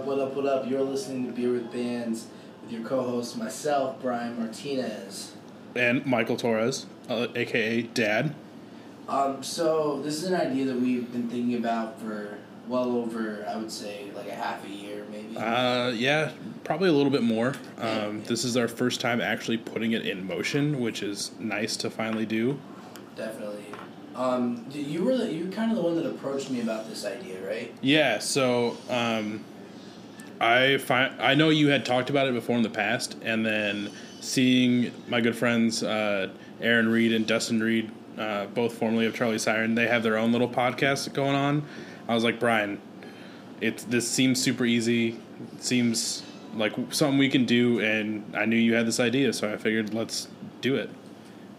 [0.00, 0.66] up, what up, what up?
[0.66, 2.26] You're listening to Beer with Bands
[2.62, 5.34] with your co host, myself, Brian Martinez.
[5.74, 8.34] And Michael Torres, uh, aka Dad.
[9.08, 13.58] Um, so, this is an idea that we've been thinking about for well over, I
[13.58, 15.36] would say, like a half a year, maybe.
[15.36, 16.30] Uh, yeah,
[16.64, 17.54] probably a little bit more.
[17.76, 21.90] Um, this is our first time actually putting it in motion, which is nice to
[21.90, 22.58] finally do.
[23.16, 23.64] Definitely.
[24.14, 27.04] Um, you were the, you were kind of the one that approached me about this
[27.04, 27.72] idea, right?
[27.80, 29.44] Yeah, so um,
[30.40, 33.90] I find I know you had talked about it before in the past, and then
[34.20, 36.28] seeing my good friends uh,
[36.60, 40.32] Aaron Reed and Dustin Reed, uh, both formerly of Charlie Siren, they have their own
[40.32, 41.64] little podcast going on.
[42.08, 42.80] I was like, Brian,
[43.60, 45.18] it this seems super easy.
[45.56, 46.22] It seems
[46.54, 49.92] like something we can do, and I knew you had this idea, so I figured
[49.94, 50.28] let's
[50.62, 50.90] do it.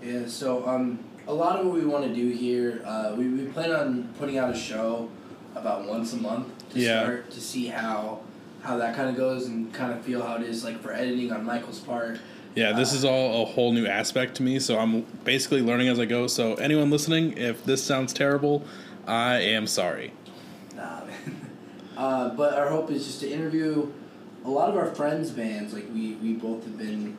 [0.04, 3.46] Yeah, so um, a lot of what we want to do here, uh, we, we
[3.46, 5.10] plan on putting out a show
[5.56, 7.04] about once a month to Yeah.
[7.04, 8.22] start to see how
[8.64, 11.32] how that kind of goes and kind of feel how it is like for editing
[11.32, 12.20] on Michael's part.
[12.56, 16.00] Yeah, this is all a whole new aspect to me, so I'm basically learning as
[16.00, 16.28] I go.
[16.28, 18.66] So anyone listening, if this sounds terrible,
[19.08, 20.12] I am sorry.
[20.76, 21.42] Nah, man.
[21.98, 23.90] Uh, but our hope is just to interview
[24.44, 25.74] a lot of our friends' bands.
[25.74, 27.18] Like we, we both have been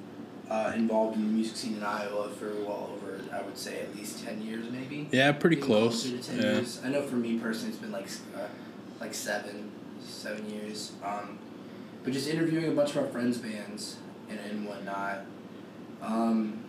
[0.50, 3.96] uh, involved in the music scene in Iowa for well over, I would say, at
[3.96, 5.08] least ten years, maybe.
[5.12, 6.02] Yeah, pretty Maybe close.
[6.04, 6.42] to 10 Yeah.
[6.52, 6.80] years.
[6.84, 8.48] I know for me personally, it's been like uh,
[9.00, 9.70] like seven,
[10.22, 10.92] seven years.
[11.04, 11.38] Um,
[12.04, 13.96] but just interviewing a bunch of our friends' bands
[14.28, 15.24] and, and whatnot.
[16.00, 16.64] Um,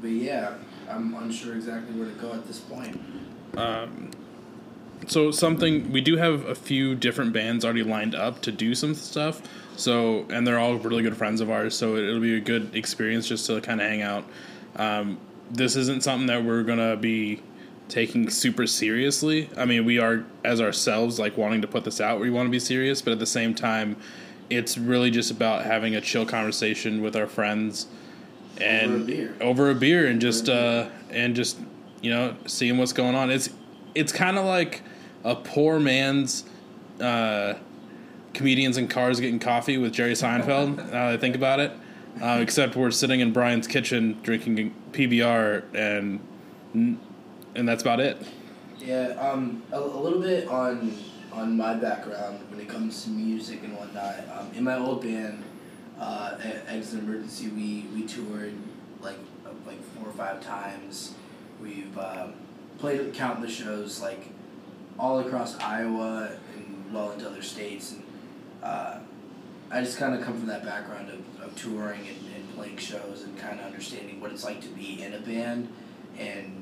[0.00, 0.54] but yeah,
[0.88, 3.00] I'm unsure exactly where to go at this point.
[3.56, 4.10] Um,
[5.06, 8.94] so something we do have a few different bands already lined up to do some
[8.94, 9.42] stuff.
[9.76, 11.76] So and they're all really good friends of ours.
[11.76, 14.24] So it, will be a good experience just to kind of hang out.
[14.76, 15.18] Um,
[15.50, 17.42] this isn't something that we're gonna be
[17.88, 19.48] taking super seriously.
[19.56, 22.20] I mean, we are as ourselves like wanting to put this out.
[22.20, 23.96] We want to be serious, but at the same time,
[24.50, 27.86] it's really just about having a chill conversation with our friends
[28.60, 29.34] and Over a beer.
[29.40, 31.58] over a beer and just a uh and just
[32.02, 33.50] you know seeing what's going on it's
[33.94, 34.82] it's kind of like
[35.22, 36.44] a poor man's
[37.00, 37.54] uh
[38.34, 41.70] comedians in cars getting coffee with jerry seinfeld now that i think about it
[42.20, 46.18] uh, except we're sitting in brian's kitchen drinking pbr and
[47.58, 48.16] and that's about it
[48.80, 50.94] Yeah, um, a, a little bit on
[51.32, 54.16] on my background when it comes to music and whatnot.
[54.32, 55.44] Um, in my old band,
[56.00, 56.36] uh,
[56.66, 58.54] Exit Emergency, we, we toured
[59.00, 59.18] like
[59.66, 61.14] like four or five times.
[61.60, 62.34] We've um,
[62.78, 64.28] played countless shows like
[64.98, 67.92] all across Iowa and well into other states.
[67.92, 68.02] And
[68.62, 68.98] uh,
[69.70, 73.22] I just kind of come from that background of, of touring and, and playing shows
[73.22, 75.68] and kind of understanding what it's like to be in a band
[76.18, 76.57] and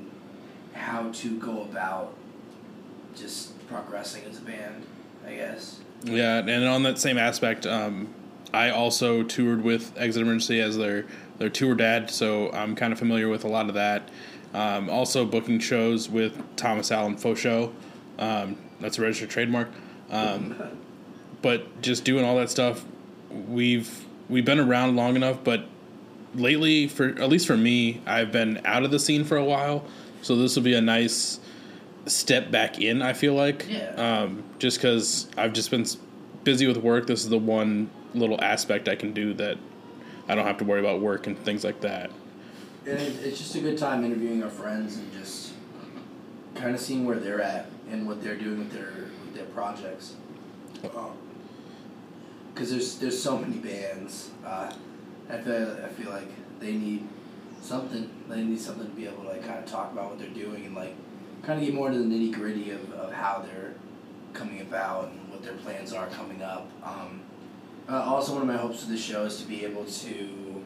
[0.77, 2.15] how to go about
[3.15, 4.85] just progressing as a band,
[5.27, 5.81] I guess.
[6.05, 8.15] Yeah, and on that same aspect, um,
[8.53, 11.07] I also toured with Exit Emergency as their
[11.39, 14.09] their tour dad, so I'm kind of familiar with a lot of that.
[14.55, 17.73] Um, also booking shows with Thomas Allen Faux Show.
[18.19, 19.69] Um, that's a registered trademark.
[20.11, 20.57] Um,
[21.43, 22.85] but just doing all that stuff,
[23.49, 25.67] we've we've been around long enough, but
[26.35, 29.85] lately, for at least for me, I've been out of the scene for a while,
[30.27, 31.39] so this will be a nice
[32.07, 33.01] step back in.
[33.01, 33.93] I feel like, Yeah.
[33.95, 35.87] um, just because I've just been
[36.43, 37.07] busy with work.
[37.07, 39.57] This is the one little aspect I can do that
[40.29, 42.11] I don't have to worry about work and things like that.
[42.87, 45.53] And it's just a good time interviewing our friends and just
[46.57, 48.93] kind of seeing where they're at and what they're doing with their
[49.25, 50.15] with their projects.
[50.83, 54.31] Because there's there's so many bands.
[54.45, 54.73] Uh,
[55.31, 56.29] I feel I feel like
[56.61, 57.07] they need
[57.61, 58.11] something.
[58.29, 60.67] They need something to be able to like kind of talk about what they're doing
[60.67, 60.95] and like
[61.43, 63.75] kind of get more into the nitty gritty of, of how they're
[64.33, 66.69] coming about and what their plans are coming up.
[66.83, 67.23] Um,
[67.89, 70.65] uh, also, one of my hopes for the show is to be able to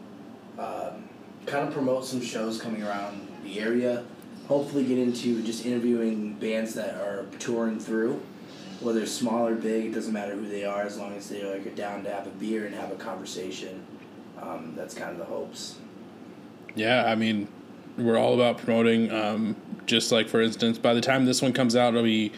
[0.58, 1.08] um,
[1.46, 4.04] kind of promote some shows coming around the area.
[4.48, 8.20] Hopefully, get into just interviewing bands that are touring through,
[8.80, 9.86] whether small or big.
[9.86, 12.26] It doesn't matter who they are, as long as they like are down to have
[12.26, 13.84] a beer and have a conversation.
[14.40, 15.76] Um, that's kind of the hopes.
[16.74, 17.48] Yeah, I mean,
[17.98, 19.10] we're all about promoting.
[19.10, 19.56] Um,
[19.86, 22.32] just like for instance, by the time this one comes out, it'll be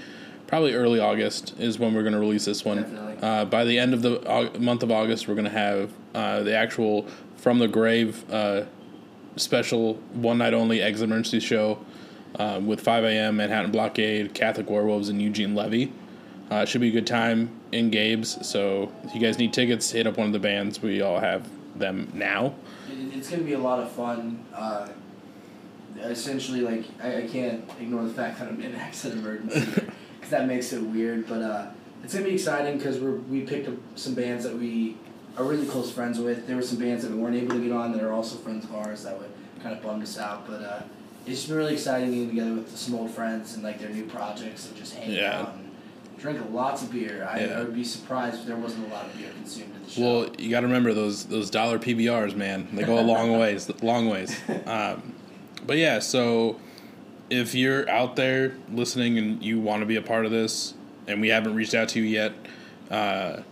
[0.46, 2.78] probably early August is when we're going to release this one.
[2.82, 3.16] Definitely.
[3.22, 6.42] Uh, by the end of the Au- month of August, we're going to have uh,
[6.42, 7.06] the actual
[7.36, 8.64] From the Grave uh,
[9.36, 11.78] special one night only exit emergency show
[12.38, 13.36] uh, with 5 a.m.
[13.36, 15.92] Manhattan Blockade, Catholic Werewolves, and Eugene Levy.
[16.50, 18.46] Uh, it should be a good time in Gabe's.
[18.46, 20.82] So if you guys need tickets, hit up one of the bands.
[20.82, 22.54] We all have them now.
[23.22, 24.44] It, it's going to be a lot of fun.
[24.54, 24.88] Uh,
[25.98, 29.60] essentially, like I, I can't ignore the fact that I'm in exit emergency
[30.16, 31.28] because that makes it weird.
[31.28, 31.66] But uh,
[32.02, 34.96] it's gonna be exciting because we're we picked up some bands that we
[35.36, 36.46] are really close friends with.
[36.46, 38.64] There were some bands that we weren't able to get on that are also friends
[38.64, 39.30] of ours that would
[39.62, 40.82] kind of bummed us out, but uh,
[41.26, 44.04] it's just been really exciting getting together with some old friends and like their new
[44.06, 45.40] projects and just hanging Yeah.
[45.42, 45.61] out and
[46.22, 47.28] drink lots of beer.
[47.30, 47.58] I, Yeah.
[47.58, 50.02] I would be surprised if there wasn't a lot of beer consumed at the show.
[50.02, 52.68] Well, you got to remember those those dollar PBRs, man.
[52.72, 54.34] They go a long ways, long ways.
[54.66, 55.14] Um,
[55.66, 56.58] but yeah, so
[57.28, 60.74] if you're out there listening and you want to be a part of this,
[61.06, 62.32] and we haven't reached out to you yet,
[62.90, 63.42] uh,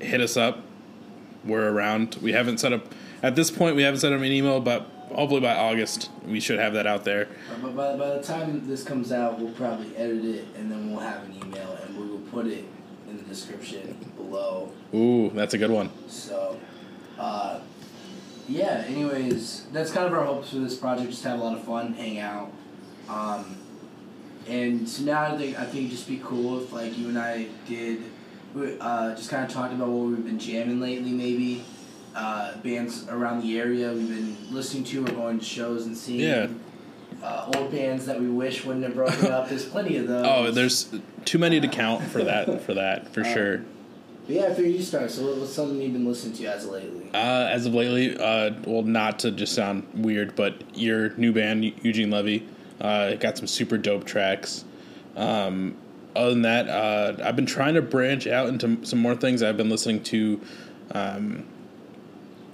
[0.00, 0.60] hit us up.
[1.44, 2.16] We're around.
[2.20, 2.84] We haven't set up
[3.22, 3.76] at this point.
[3.76, 7.04] We haven't set up an email, but hopefully by August we should have that out
[7.04, 7.28] there.
[7.62, 11.00] But by, by the time this comes out, we'll probably edit it and then we'll
[11.00, 12.64] have an email and we will put it
[13.08, 14.72] in the description below.
[14.94, 15.90] Ooh, that's a good one.
[16.08, 16.58] So,
[17.18, 17.60] uh,
[18.48, 18.84] yeah.
[18.86, 21.10] Anyways, that's kind of our hopes for this project.
[21.10, 22.52] Just have a lot of fun, hang out,
[23.08, 23.56] um,
[24.48, 27.18] and so now I think I think it'd just be cool if like you and
[27.18, 28.02] I did,
[28.54, 31.64] we, uh, just kind of talked about what we've been jamming lately, maybe.
[32.14, 36.20] Uh, bands around the area we've been listening to or going to shows and seeing.
[36.20, 36.48] Yeah.
[37.22, 39.48] Uh, old bands that we wish wouldn't have broken up.
[39.48, 40.26] There's plenty of those.
[40.26, 40.90] Oh, there's
[41.24, 42.62] too many to count for that.
[42.62, 43.58] For that, for Um, sure.
[44.26, 45.10] But yeah, I figured you start.
[45.10, 47.10] So what's something you've been listening to as of lately?
[47.12, 47.16] Uh,
[47.50, 52.10] as of lately, uh, well, not to just sound weird, but your new band, Eugene
[52.10, 52.46] Levy,
[52.80, 54.64] uh, got some super dope tracks.
[55.16, 55.76] Um,
[56.16, 59.42] other than that, uh, I've been trying to branch out into some more things.
[59.42, 60.40] I've been listening to
[60.92, 61.44] um,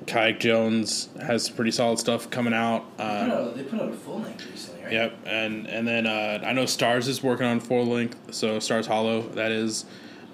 [0.07, 2.85] Kayak Jones has pretty solid stuff coming out.
[2.97, 4.93] They put Uh, out, they put out a full length recently, right?
[4.93, 8.87] Yep, and and then uh, I know Stars is working on full length, so Stars
[8.87, 9.85] Hollow that is.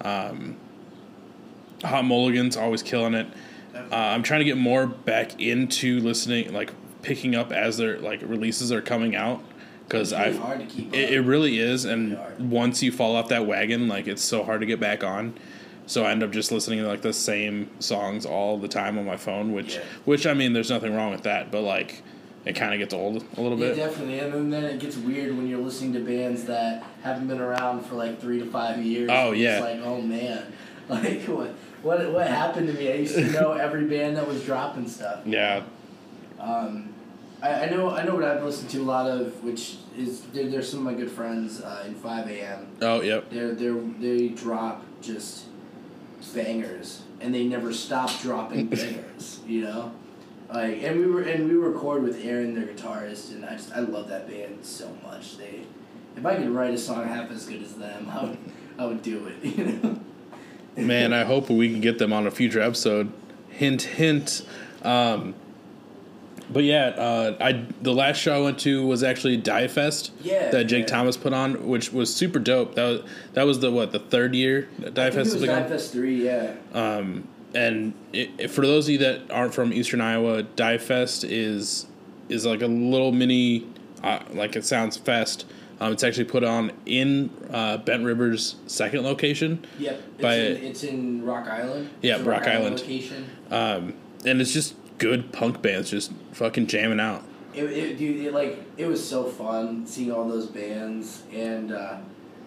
[0.02, 0.56] Um,
[1.84, 3.26] Hot Mulligan's always killing it.
[3.74, 6.70] Uh, I'm trying to get more back into listening, like
[7.02, 9.42] picking up as their like releases are coming out,
[9.88, 10.94] because really I've hard to keep.
[10.94, 14.60] it, it really is, and once you fall off that wagon, like it's so hard
[14.60, 15.34] to get back on.
[15.86, 19.04] So I end up just listening to like the same songs all the time on
[19.04, 19.80] my phone, which Yeah.
[20.04, 22.02] which I mean, there's nothing wrong with that, but like
[22.44, 23.76] it kind of gets old a little Yeah, bit.
[23.76, 24.18] definitely.
[24.18, 27.94] And then, it gets weird when you're listening to bands that haven't been around for
[27.94, 29.10] like three to five years.
[29.12, 30.52] Oh, yeah, It's like, oh man,
[30.88, 31.50] like what
[31.82, 32.90] what what happened to me?
[32.90, 35.20] I used to know every band that was dropping stuff.
[35.26, 35.62] Yeah,
[36.40, 36.92] Um,
[37.42, 40.48] I, I know I know what I've listened to a lot of, which is they're,
[40.48, 42.66] they're some of my good friends uh, in Five AM.
[42.80, 43.30] Oh, yep.
[43.30, 43.70] They're they
[44.00, 45.44] they drop just
[46.28, 49.40] bangers, and they never stop dropping bangers.
[49.46, 49.92] You know,
[50.52, 53.80] like and we were and we record with Aaron, their guitarist, and I just I
[53.80, 55.38] love that band so much.
[55.38, 55.64] They,
[56.16, 58.38] if I could write a song half as good as them, I would
[58.78, 59.44] I would do it.
[59.56, 60.00] You know.
[60.86, 63.12] Man, I hope we can get them on a future episode.
[63.50, 64.42] Hint, hint.
[64.80, 65.34] Um,
[66.52, 70.50] but yeah, uh, I the last show I went to was actually Die Fest Yeah,
[70.50, 70.94] that Jake yeah.
[70.96, 72.74] Thomas put on, which was super dope.
[72.74, 73.02] That was
[73.34, 75.68] that was the what the third year that Die Fest was Die.
[75.68, 76.54] Fest three, yeah.
[76.74, 81.24] Um, and it, it- for those of you that aren't from Eastern Iowa, Die Fest
[81.24, 81.86] is
[82.28, 83.66] is like a little mini,
[84.02, 85.44] uh, like it sounds fest.
[85.80, 89.66] Um, it's actually put on in uh, Bent River's second location.
[89.80, 89.94] Yep.
[90.14, 91.90] It's, By- in, it's in Rock Island.
[92.02, 92.78] Yeah, a Rock Island.
[92.80, 93.28] location.
[93.50, 93.94] um,
[94.24, 97.24] and it's just good punk bands just fucking jamming out.
[97.54, 101.98] It, it, dude, it, like it was so fun seeing all those bands, and uh,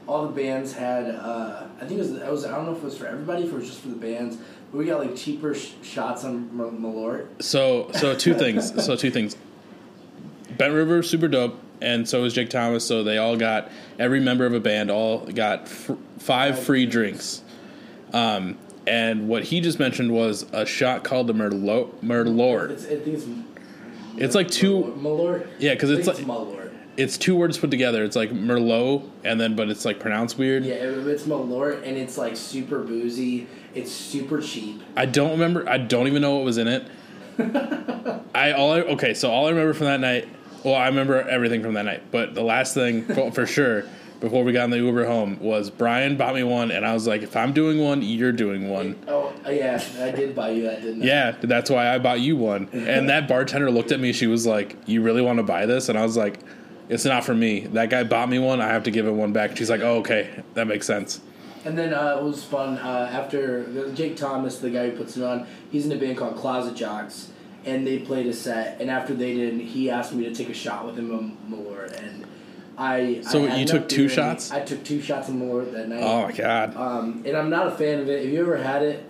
[0.08, 1.06] all the bands had.
[1.14, 2.22] Uh, I think it was.
[2.22, 2.46] I was.
[2.46, 4.38] I don't know if it was for everybody, if it was just for the bands.
[4.72, 7.44] But we got like cheaper sh- shots on M- Malort.
[7.44, 8.84] So so two things.
[8.84, 9.36] So two things.
[10.58, 12.88] Bent River super dope, and so is Jake Thomas.
[12.88, 16.86] So they all got every member of a band all got fr- five Five free
[16.88, 17.44] drinks.
[18.12, 18.16] drinks.
[18.16, 21.92] Um, and what he just mentioned was a shot called the Merlot.
[22.04, 22.70] Merlot.
[22.72, 23.26] It's, I think it's.
[24.18, 25.48] It's like two- Malort.
[25.60, 26.72] Yeah, because it's like Malort.
[26.96, 28.04] it's two words put together.
[28.06, 30.64] It's like Merlot, and then but it's like pronounced weird.
[30.64, 33.48] Yeah, it- it's Malort, and it's like super boozy.
[33.74, 34.82] It's super cheap.
[34.96, 35.68] I don't remember.
[35.70, 36.88] I don't even know what was in it.
[38.34, 39.14] I all I, okay.
[39.14, 40.30] So all I remember from that night.
[40.64, 43.84] Well, I remember everything from that night, but the last thing for sure
[44.26, 47.06] before we got in the Uber home was Brian bought me one, and I was
[47.06, 49.00] like, if I'm doing one, you're doing one.
[49.08, 51.06] Oh yeah, I did buy you that, didn't I?
[51.06, 52.68] Yeah, that's why I bought you one.
[52.74, 54.14] And that bartender looked at me.
[54.14, 56.40] She was like, "You really want to buy this?" And I was like,
[56.90, 57.68] "It's not for me.
[57.68, 58.62] That guy bought me one.
[58.62, 61.22] I have to give him one back." She's like, "Oh, okay, that makes sense."
[61.64, 65.24] And then uh, it was fun uh, after Jake Thomas, the guy who puts it
[65.24, 65.46] on.
[65.72, 67.30] He's in a band called Closet Jocks,
[67.64, 68.82] and they played a set.
[68.82, 72.26] And after they did, he asked me to take a shot with him more and
[72.78, 73.22] I.
[73.22, 74.52] So I you took two shots?
[74.52, 76.02] I took two shots of more that night.
[76.02, 76.76] Oh my god.
[76.76, 78.26] Um, and I'm not a fan of it.
[78.26, 79.04] If you ever had it,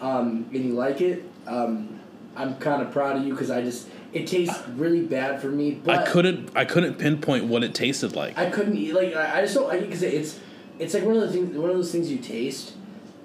[0.00, 2.00] um, and you like it, um,
[2.36, 5.72] I'm kind of proud of you because I just it tastes really bad for me.
[5.72, 6.50] But I couldn't.
[6.56, 8.38] I couldn't pinpoint what it tasted like.
[8.38, 10.40] I couldn't eat like I, I just don't like it because it's
[10.78, 12.74] it's like one of the things one of those things you taste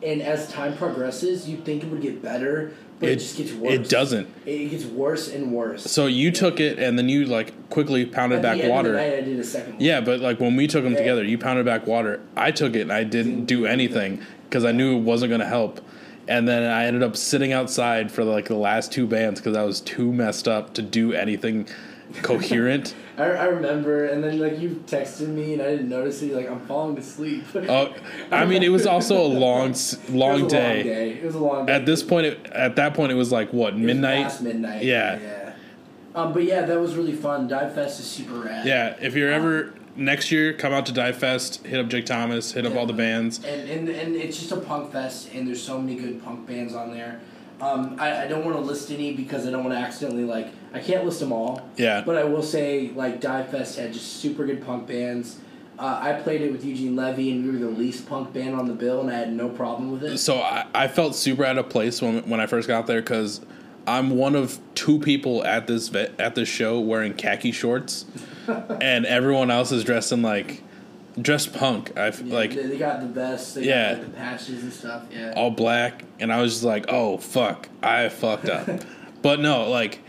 [0.02, 3.54] and as time progresses, you think it would get better, but it, It- just gets
[3.54, 3.74] worse.
[3.74, 4.28] it doesn't.
[4.46, 5.84] It gets worse and worse.
[5.90, 8.94] So you took it and then you like quickly pounded At back water.
[8.94, 9.74] Night, I did a second.
[9.74, 9.82] one.
[9.82, 11.00] Yeah, but like when we took them Yeah.
[11.00, 12.20] together, you pounded back water.
[12.36, 15.48] I took it and I didn't do anything because I knew it wasn't going to
[15.48, 15.82] help.
[16.28, 19.64] And then I ended up sitting outside for like the last two bands because I
[19.64, 21.68] was too messed up to do anything
[22.22, 22.96] coherent.
[23.18, 26.34] I, I remember, and then like you texted me, and I didn't notice it.
[26.34, 27.44] Like I'm falling asleep.
[27.56, 27.94] Oh,
[28.32, 30.76] I mean, it was also a long, s- It was long a day.
[30.76, 31.10] Long day.
[31.14, 31.74] It was a long day.
[31.74, 34.42] At this point, it, at that point, it was like what It midnight.
[34.42, 34.84] Midnight.
[34.84, 35.20] Yeah.
[35.20, 35.54] Yeah.
[36.16, 37.48] Um, but yeah, that was really fun.
[37.48, 38.66] Dive Fest is super rad.
[38.66, 42.52] Yeah, if you're ever next year, come out to Dive Fest, hit up Jake Thomas,
[42.54, 43.44] hit up all the bands.
[43.46, 46.74] And, and and it's just a punk fest, and there's so many good punk bands
[46.74, 47.20] on there.
[47.62, 50.48] Um, I, I don't want to list any because I don't want to accidentally like
[50.74, 51.68] I can't list them all.
[51.78, 52.02] Yeah.
[52.06, 55.40] But I will say like Dive Fest had just super good punk bands.
[55.78, 58.68] Uh, I played it with Eugene Levy, and we were the least punk band on
[58.68, 60.18] the bill, and I had no problem with it.
[60.18, 63.42] So I, I felt super out of place when when I first got there because
[63.88, 68.06] I'm one of two people at this at this show wearing khaki shorts,
[68.82, 70.64] and everyone else is dressed in like
[71.22, 71.98] dressed punk.
[71.98, 73.56] I Yeah, like they, they got the best.
[73.56, 73.94] They Yeah.
[73.94, 75.04] got like, the patches and stuff.
[75.12, 75.34] Yeah.
[75.36, 78.68] all black, and I was just like, oh fuck, I fucked up.
[79.22, 80.00] but no, like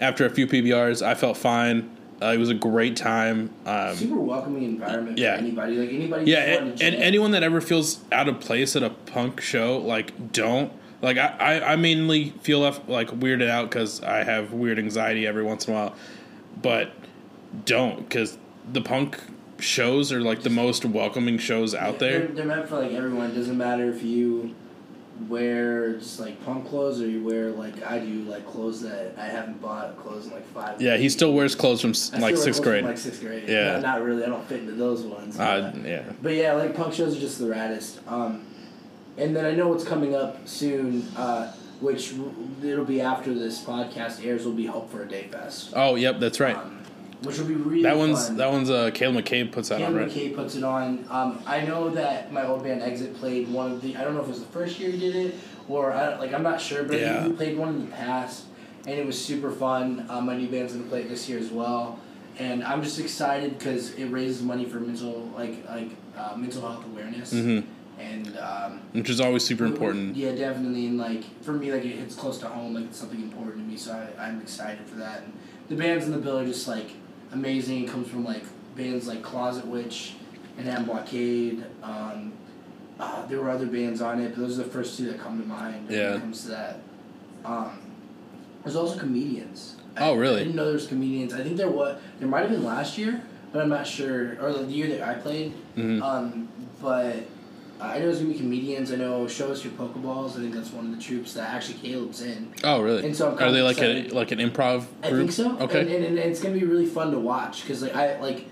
[0.00, 1.90] after a few PBRs, I felt fine.
[2.22, 3.50] Uh, it was a great time.
[3.66, 5.34] Um, super welcoming environment Yeah.
[5.36, 5.76] for anybody.
[5.76, 6.30] Like anybody.
[6.30, 10.32] Yeah, and, and anyone that ever feels out of place at a punk show, like,
[10.32, 10.72] don't.
[11.02, 15.26] Like, I, I, I mainly feel left, like, weirded out because I have weird anxiety
[15.26, 15.94] every once in a while.
[16.62, 16.92] But
[17.66, 18.38] don't, because
[18.72, 19.20] the punk
[19.58, 22.28] shows are, like, the most welcoming shows out They're, there.
[22.28, 23.30] they're meant for like everyone.
[23.30, 24.54] It doesn't matter if you
[25.28, 29.26] wear just like punk clothes or you wear like I do, like clothes that I
[29.26, 30.82] haven't bought clothes in like five.
[30.82, 32.84] Yeah, he still wears clothes from, I like, sixth clothes from, grade.
[32.84, 33.48] Like sixth grade.
[33.48, 33.74] Yeah.
[33.74, 34.24] Not, not really.
[34.24, 35.38] I don't fit into those ones.
[35.38, 36.02] Uh, but- yeah.
[36.20, 37.98] But yeah, like punk shows are just the raddest.
[38.10, 38.44] Um,
[39.16, 42.12] and then I know what's coming up soon, uh, which
[42.64, 44.44] it'll be after this podcast airs.
[44.44, 46.56] Will be Hope for a Day Fest, Oh, yep, that's right.
[46.56, 46.73] um,
[47.26, 48.36] which will be really that one's, fun.
[48.36, 50.08] that one's, uh, Caleb McCabe puts that on, Cam right?
[50.08, 51.04] McKay puts it on.
[51.10, 53.96] Um, I know that my old band Exit played one of the.
[53.96, 55.34] I don't know if it was the first year he did it
[55.68, 57.24] or I like I'm not sure, but Yeah.
[57.24, 58.44] he played one in the past,
[58.86, 60.06] and it was super fun.
[60.08, 61.98] Um, my new band's gonna play it this year as well,
[62.38, 66.84] and I'm just excited because it raises money for mental like like uh, mental health
[66.84, 67.66] awareness, Mm-hmm.
[68.00, 70.16] and um, Which is always super important.
[70.16, 70.86] yeah, definitely.
[70.86, 72.74] And like for me, like it hits close to home.
[72.74, 75.22] Like it's something important to me, so I, I'm excited for that.
[75.22, 75.32] And
[75.70, 76.90] the bands in the bill are just like
[77.34, 77.84] amazing.
[77.84, 78.42] It comes from like
[78.76, 80.14] bands like Closet Witch
[80.56, 81.64] and Am Blockade.
[81.82, 82.32] Um,
[82.98, 85.40] uh, there were other bands on it, but those are the first two that come
[85.40, 86.78] to mind when it comes to that.
[87.44, 87.80] Um,
[88.62, 89.76] there's also comedians.
[89.96, 90.40] Oh, really?
[90.40, 91.34] I didn't know there was comedians.
[91.34, 92.00] I think there was.
[92.18, 93.22] There might have been last year,
[93.52, 94.36] but I'm not sure.
[94.40, 95.52] Or the year that I played.
[95.76, 96.02] Mhm.
[96.02, 96.48] Um,
[96.80, 97.16] but
[97.86, 98.92] I know there's gonna be comedians.
[98.92, 100.32] I know Show Us Your Pokeballs.
[100.32, 102.52] I think that's one of the troupes that actually Caleb's in.
[102.64, 103.04] Oh, really?
[103.06, 104.12] And so I'm Are they like excited.
[104.12, 104.88] a like an improv group?
[105.02, 105.58] I think so.
[105.60, 105.80] Okay.
[105.80, 108.46] And, and, and it's gonna be really fun to watch because like I like,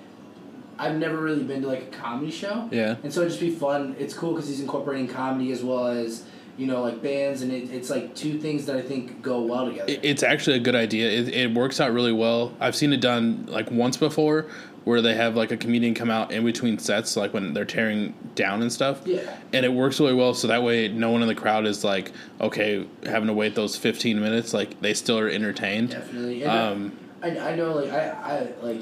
[0.79, 2.69] I've never really been to like a comedy show.
[2.73, 2.97] yeah.
[3.03, 3.95] And so it'd just be fun.
[3.99, 6.25] It's cool because he's incorporating comedy as well as
[6.59, 9.67] you know like bands, and it, it's like two things that I think go well
[9.67, 9.91] together.
[9.91, 11.11] It- It's actually a good idea.
[11.11, 12.53] It, it works out really well.
[12.61, 14.47] I've seen it done like once before,
[14.85, 18.15] where they have like a comedian come out in between sets, like when they're tearing
[18.35, 19.01] down and stuff.
[19.07, 19.37] yeah.
[19.53, 22.13] And it works really well, so that way no one in the crowd is like,
[22.41, 24.53] okay, having to wait those fifteen minutes.
[24.53, 25.91] Like they still are entertained.
[25.91, 26.43] Definitely.
[26.45, 28.81] And Um, I, I know like I, I like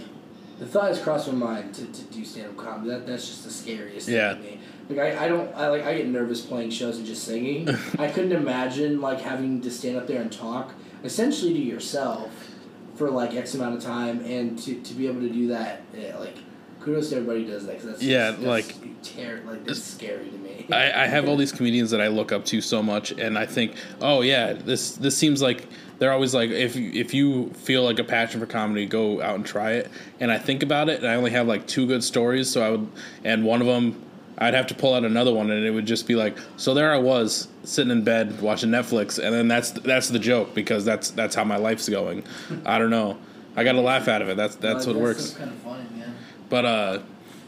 [0.59, 2.90] the thought has crossed my mind to, to do stand up comedy.
[2.90, 4.35] That that's just the scariest thing Yeah.
[4.35, 4.59] to me.
[4.88, 7.69] Like I, I don't I like I get nervous playing shows and just singing.
[7.99, 10.73] I couldn't imagine like having to stand up there and talk
[11.04, 12.39] essentially to yourself
[13.00, 16.19] for like X amount of time and to, to be able to do that yeah,
[16.19, 16.37] like
[16.83, 20.28] kudos to everybody who does that 'cause that's Yeah, that's like- ter- like that's scary
[20.28, 20.66] to me.
[20.71, 23.47] I, I have all these comedians that I look up to so much, and I
[23.47, 25.66] think, oh yeah, this this seems like
[25.99, 29.47] they're always like, if if you feel like a passion for comedy, go out and
[29.47, 29.90] try it.
[30.21, 32.71] And I think about it, and I only have like two good stories, so I
[32.73, 32.88] would,
[33.25, 34.02] and one of them,
[34.40, 36.92] I'd have to pull out another one, and it would just be like, so there
[36.92, 41.11] I was sitting in bed watching Netflix, and then that's that's the joke because that's
[41.11, 42.25] that's how my life's going.
[42.64, 43.18] I don't know.
[43.54, 44.37] I got to laugh out of it.
[44.37, 45.32] That's that's what works.
[45.32, 46.14] kind of funny, man.
[46.49, 46.99] But uh,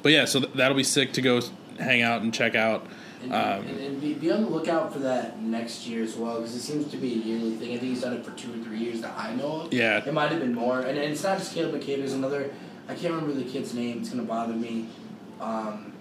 [0.03, 1.41] but yeah, so th- that'll be sick to go
[1.79, 2.87] hang out and check out.
[3.23, 6.39] And, Um, and, and be, be on the lookout for that next year as well,
[6.41, 7.69] because it seems to be a yearly thing.
[7.69, 9.73] I think he's done it for two or three years that I know of.
[9.73, 10.03] Yeah.
[10.05, 10.81] It might have been more.
[10.81, 12.51] And, and it's not just Caleb McCabe, there's another,
[12.89, 14.89] I can't remember the kid's name, it's going to bother me.
[15.41, 15.92] Um,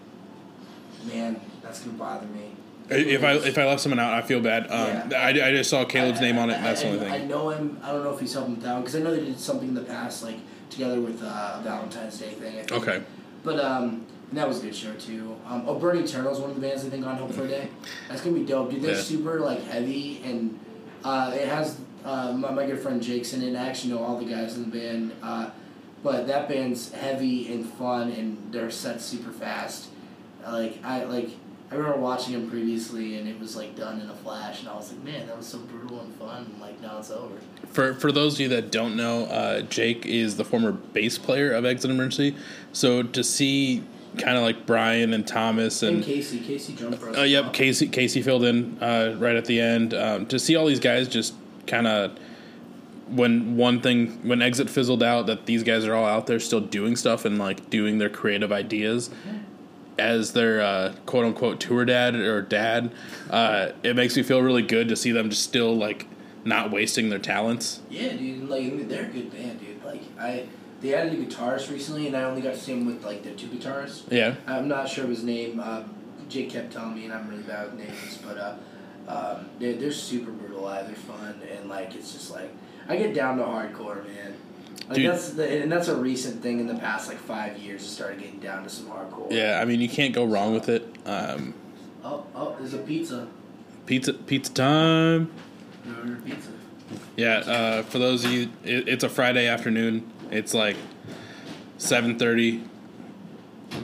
[1.06, 2.52] man, that's going to bother me.
[2.90, 4.64] If I if I left someone out, I feel bad.
[4.70, 5.18] Um, Yeah.
[5.22, 7.12] I, I just saw Caleb's I- name on it, and that's the only thing.
[7.12, 9.40] I know him, I don't know if he's helping down, because I know they did
[9.40, 10.40] something in the past, like,
[10.70, 12.66] together with uh, Valentine's Day thing.
[12.70, 13.02] Okay.
[13.44, 15.38] But um, that was a good show too.
[15.48, 17.70] Um, oh, Burning Turtles, one of the bands I think on Hope for a Day.
[18.10, 18.82] That's gonna be dope, dude.
[18.82, 19.02] They're Yeah.
[19.02, 20.60] super like heavy and
[21.04, 23.56] uh, it has uh, my, my good friend Jake's in it.
[23.58, 25.14] I actually know all the guys in the band.
[25.24, 25.50] Uh,
[26.04, 29.88] but that band's heavy and fun and their set's super fast.
[30.48, 31.30] Like I like
[31.72, 34.76] I remember watching him previously and it was like done in a flash and I
[34.76, 36.46] was like, man, that was so brutal and fun.
[36.52, 37.36] And like now it's over.
[37.68, 41.54] For for those of you that don't know, uh, Jake is the former bass player
[41.54, 42.36] of Exit Emergency.
[42.74, 43.84] So to see
[44.18, 47.18] kind of like Brian and Thomas And and Casey, Casey jumped for us.
[47.18, 49.94] uh, yep, Casey Casey filled in uh, right at the end.
[49.94, 51.34] Um, to see all these guys just
[51.68, 52.18] kind of
[53.08, 56.60] when one thing when Exit fizzled out, that these guys are all out there still
[56.62, 59.10] doing stuff and like doing their creative ideas
[60.02, 62.92] as their uh, quote unquote tour dad or dad.
[63.30, 66.08] Uh, it makes me feel really good to see them just still like
[66.44, 67.82] not wasting their talents.
[67.90, 68.50] Yeah, dude.
[68.50, 69.84] Like they're a good band, dude.
[69.86, 70.48] Like I,
[70.82, 73.36] they added a guitarist recently, and I only got to see him with like their
[73.36, 74.12] two guitarists.
[74.12, 74.36] Yeah.
[74.48, 75.60] I'm not sure of his name.
[75.60, 75.84] Uh,
[76.28, 78.56] Jake kept telling me, and I'm really bad with names, but uh,
[79.08, 80.88] um, they're they're super brutal live.
[80.88, 82.52] They're fun, and like it's just like
[82.88, 84.36] I get down to hardcore, man.
[84.88, 85.10] Like Dude.
[85.12, 87.82] that's the, and that's a recent thing in the past like five years.
[87.84, 89.32] I started getting down to some hardcore.
[89.32, 90.86] Yeah, I mean you can't go wrong with it.
[91.06, 91.54] Um,
[92.04, 93.28] Oh, oh, there's a pizza.
[93.86, 95.32] pizza, pizza time.
[95.88, 96.50] Order pizza.
[97.16, 100.12] Yeah, uh, for those of you, it, it's a Friday afternoon.
[100.32, 100.76] It's like
[101.78, 102.64] seven thirty.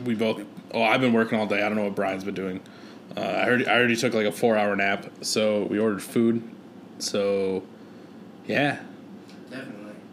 [0.03, 0.41] We both.
[0.73, 1.57] Oh, I've been working all day.
[1.61, 2.59] I don't know what Brian's been doing.
[3.15, 3.67] Uh, I heard.
[3.67, 6.41] I already took like a four hour nap, so we ordered food.
[6.99, 7.63] So,
[8.47, 8.79] yeah.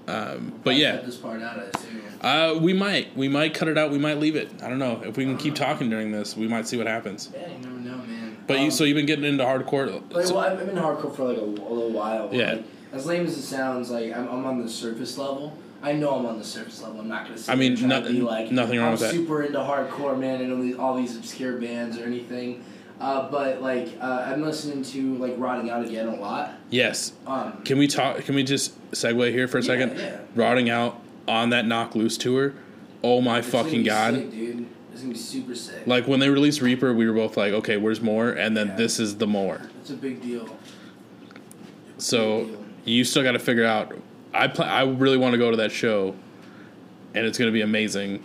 [0.06, 2.02] Um, but yeah, this part out, I assume.
[2.20, 3.16] uh, we might.
[3.16, 3.90] We might cut it out.
[3.90, 4.50] We might leave it.
[4.62, 5.00] I don't know.
[5.04, 7.30] If we can keep talking during this, we might see what happens.
[7.34, 8.37] Yeah, you never know, man.
[8.46, 10.02] But you, Um, so you've been getting into hardcore.
[10.12, 12.28] Like, so- well, I've been hardcore for like a, a little while.
[12.32, 12.52] Yeah.
[12.54, 15.56] Like, as lame as it sounds, like I'm, I'm on the surface level.
[15.82, 17.00] I know I'm on the surface level.
[17.00, 17.40] I'm not gonna.
[17.49, 19.11] I mean, here and try to no- be like nothing wrong I'm with that.
[19.12, 22.62] super into hardcore, man, and all these, all these obscure bands or anything.
[23.00, 26.54] Uh, but like, uh, I'm listening to like Rotting Out again a lot.
[26.70, 27.12] yes.
[27.26, 28.18] Um, Can we talk?
[28.24, 29.98] Can we just segue here for a Yeah, second?
[29.98, 30.18] yeah.
[30.35, 32.54] Rotting out on that Knocked Loose tour.
[33.02, 34.14] Oh my it's fucking be god!
[34.14, 34.66] sick, dude.
[34.92, 35.87] It's gonna be super sick.
[35.87, 38.30] Like when they released Reaper, we were both like, okay, where's more?
[38.30, 38.76] And then Yeah.
[38.76, 39.61] this is the more.
[39.80, 40.48] it's a big deal.
[41.98, 42.64] So Big deal.
[42.85, 43.96] you still got to figure out.
[44.33, 46.14] I pl- I really want to go to that show,
[47.14, 48.22] and it's gonna be amazing.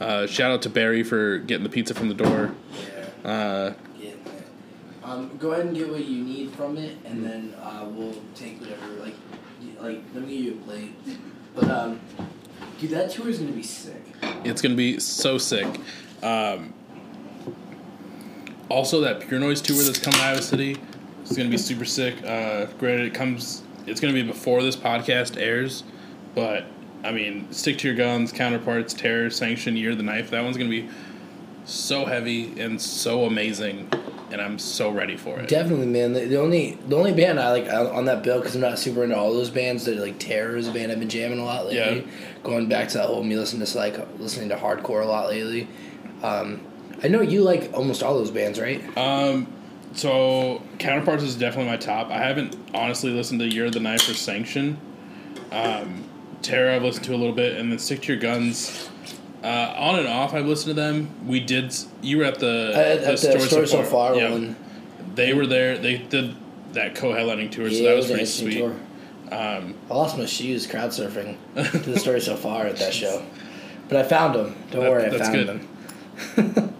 [0.00, 2.54] Uh, shout out to Barry for getting the pizza from the door.
[3.24, 3.72] Yeah.
[5.04, 8.58] Um, go ahead and get what you need from it, and then uh, we'll take
[8.60, 8.86] whatever.
[8.94, 9.14] Like,
[9.78, 10.94] like let me give you a plate.
[11.54, 12.00] But um,
[12.80, 14.02] dude, that tour is gonna be sick.
[14.44, 15.66] It's gonna be so sick.
[16.22, 16.72] Um,
[18.70, 20.78] also, that Pure Noise tour that's coming to Iowa City
[21.22, 22.24] is gonna be super sick.
[22.24, 23.62] Uh, granted, it comes.
[23.86, 25.84] It's gonna be before this podcast airs,
[26.34, 26.64] but
[27.04, 30.30] I mean, stick to your guns, counterparts, terror, sanction, year of the knife.
[30.30, 30.88] That one's gonna be
[31.66, 33.90] so heavy and so amazing,
[34.34, 35.48] and I'm so ready for it.
[35.48, 36.12] Definitely, man.
[36.12, 39.04] The, the only the only band I like on that bill because I'm not super
[39.04, 39.84] into all those bands.
[39.84, 42.00] That like Terror is a band I've been jamming a lot lately.
[42.00, 42.12] Yeah.
[42.42, 45.68] Going back to that whole me listening to like listening to hardcore a lot lately.
[46.22, 46.60] Um,
[47.02, 48.82] I know you like almost all those bands, right?
[48.98, 49.46] Um,
[49.92, 52.10] so counterparts is definitely my top.
[52.10, 54.78] I haven't honestly listened to Year of the Knife or Sanction.
[55.52, 56.04] Um,
[56.42, 58.90] Terror I've listened to a little bit, and then Stick to Your Guns.
[59.44, 61.10] Uh, on and off, I've listened to them.
[61.26, 61.74] We did.
[62.00, 64.30] You were at the At, at the story so far Yeah.
[64.30, 64.56] one.
[65.14, 65.76] They were there.
[65.76, 66.34] They did
[66.72, 68.54] that co-headlining tour, so Yeah, that it was pretty sweet.
[68.58, 68.74] tour.
[69.30, 73.22] Um, I lost my shoes crowd surfing to the story so far at that show,
[73.88, 74.56] but I found them.
[74.70, 75.46] Don't That- worry, I that's found good.
[75.46, 75.68] them.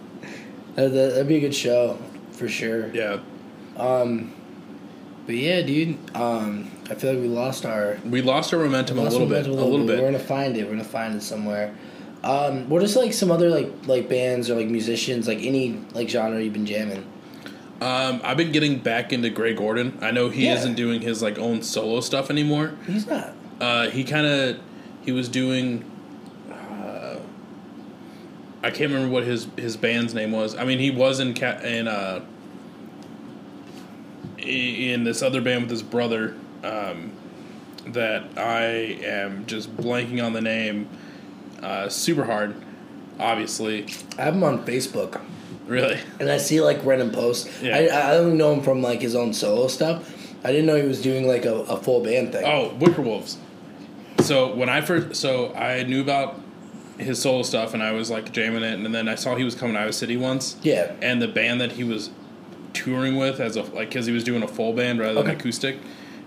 [0.75, 1.97] that, that, that'd be a good show
[2.31, 2.87] for sure.
[2.93, 3.19] yeah,
[3.77, 4.33] Um,
[5.27, 5.97] but yeah, dude.
[6.15, 9.43] Um, I feel like we lost our we lost our momentum lost a little bit.
[9.47, 9.99] momentum A little bit.
[9.99, 10.63] We're gonna find it.
[10.65, 11.73] We're gonna find it somewhere.
[12.25, 16.09] Um, what is like some other like like bands or like musicians like any like
[16.09, 17.05] genre you've been jamming?
[17.81, 19.97] Um, I've been getting back into Gray Gordon.
[20.01, 20.55] I know he Yeah.
[20.55, 22.73] isn't doing his like own solo stuff anymore.
[22.87, 23.33] He's not.
[23.61, 24.57] Uh, he kind of
[25.05, 25.85] he was doing.
[26.51, 27.17] Uh,
[28.63, 30.55] I can't remember what his his band's name was.
[30.55, 32.21] I mean, he was in ca- in uh,
[34.39, 36.35] in this other band with his brother.
[36.63, 37.11] Um,
[37.87, 38.63] that I
[39.03, 40.89] am just blanking on the name.
[41.61, 42.55] Uh, super hard,
[43.19, 43.85] obviously.
[44.17, 45.21] I have him on Facebook.
[45.67, 47.49] Really, And I see like random posts.
[47.61, 47.75] Yeah.
[47.75, 50.11] I I only know him from like his own solo stuff.
[50.43, 52.43] I didn't know he was doing like a, a full band thing.
[52.45, 53.37] Oh, Wicker Wolves.
[54.19, 56.39] So when I first, so I knew about
[56.99, 59.55] his solo stuff, and I was like jamming it, and then I saw he was
[59.55, 60.91] coming to Iowa City once, Yeah.
[61.01, 62.11] and the band that he was
[62.73, 65.33] touring with as a like because he was doing a full band rather than Okay.
[65.35, 65.77] acoustic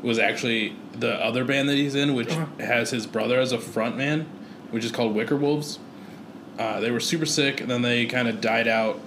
[0.02, 2.46] was actually the other band that he's in, which Uh-huh.
[2.64, 4.26] has his brother as a front man,
[4.70, 5.78] which is called Wicker Wolves.
[6.58, 9.00] Uh, they were super sick, and then they kind of died out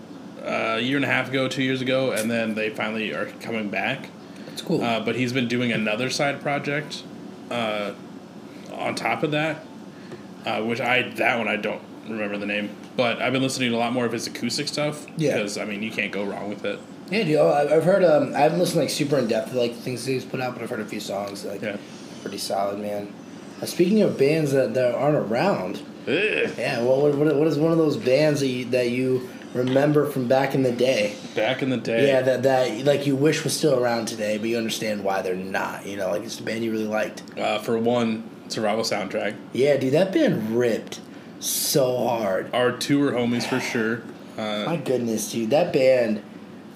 [0.44, 3.26] uh, a year and a half ago, two years ago, and then they finally are
[3.42, 4.08] coming back.
[4.48, 4.82] That's cool.
[4.82, 7.04] Uh, but he's been doing another side project
[7.50, 7.92] uh,
[8.74, 9.64] on top of that,
[10.46, 13.78] uh, which I that one I don't remember the name, but I've been listening to
[13.78, 15.06] a lot more of his acoustic stuff.
[15.18, 15.34] Yeah.
[15.36, 16.80] because I mean you can't go wrong with it.
[17.10, 17.36] yeah, dude.
[17.38, 18.04] oh, I've heard.
[18.04, 20.64] Um, I haven't listened like super in depth to like things he's put out, but
[20.64, 21.78] I've heard a few songs like Yeah.
[22.22, 23.14] pretty solid, man.
[23.62, 26.50] Uh, speaking of bands that, that aren't around, Ugh.
[26.58, 26.82] yeah.
[26.82, 30.56] What, what what is one of those bands that you, that you remember from back
[30.56, 31.16] in the day?
[31.36, 34.50] Back in the day, Yeah, that that like you wish was still around today, but
[34.50, 35.86] you understand why they're not.
[35.86, 37.24] You know, like it's a band you really liked.
[37.38, 41.00] uh, for one survival soundtrack, Yeah, dude, that band ripped
[41.40, 42.54] so hard.
[42.54, 44.02] our tour homies for sure.
[44.38, 46.22] Uh, My goodness, dude, that band,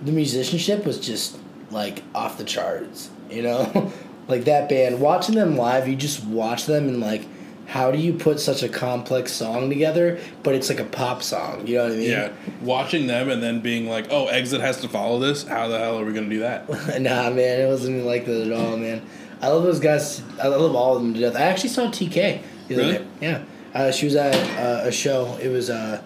[0.04, 1.38] the musicianship was just
[1.72, 3.10] like off the charts.
[3.30, 3.92] You know,
[4.28, 5.00] like that band.
[5.00, 7.26] Watching them live, you just watch them and like,
[7.68, 10.20] how do you put such a complex song together?
[10.44, 11.66] But it's like a pop song.
[11.66, 12.10] You know what I mean?
[12.10, 15.44] yeah, watching them and then being like, "Oh, Exit has to follow this.
[15.44, 16.70] How the hell are we gonna do that?"
[17.02, 19.02] nah, man, it wasn't like that at all, man.
[19.42, 20.22] I love those guys.
[20.42, 21.36] I love all of them to death.
[21.36, 22.42] I actually saw TK.
[22.70, 22.94] Really?
[22.94, 23.08] day.
[23.22, 23.44] Yeah.
[23.74, 25.38] Uh, she was at uh, a show.
[25.42, 26.02] It was uh,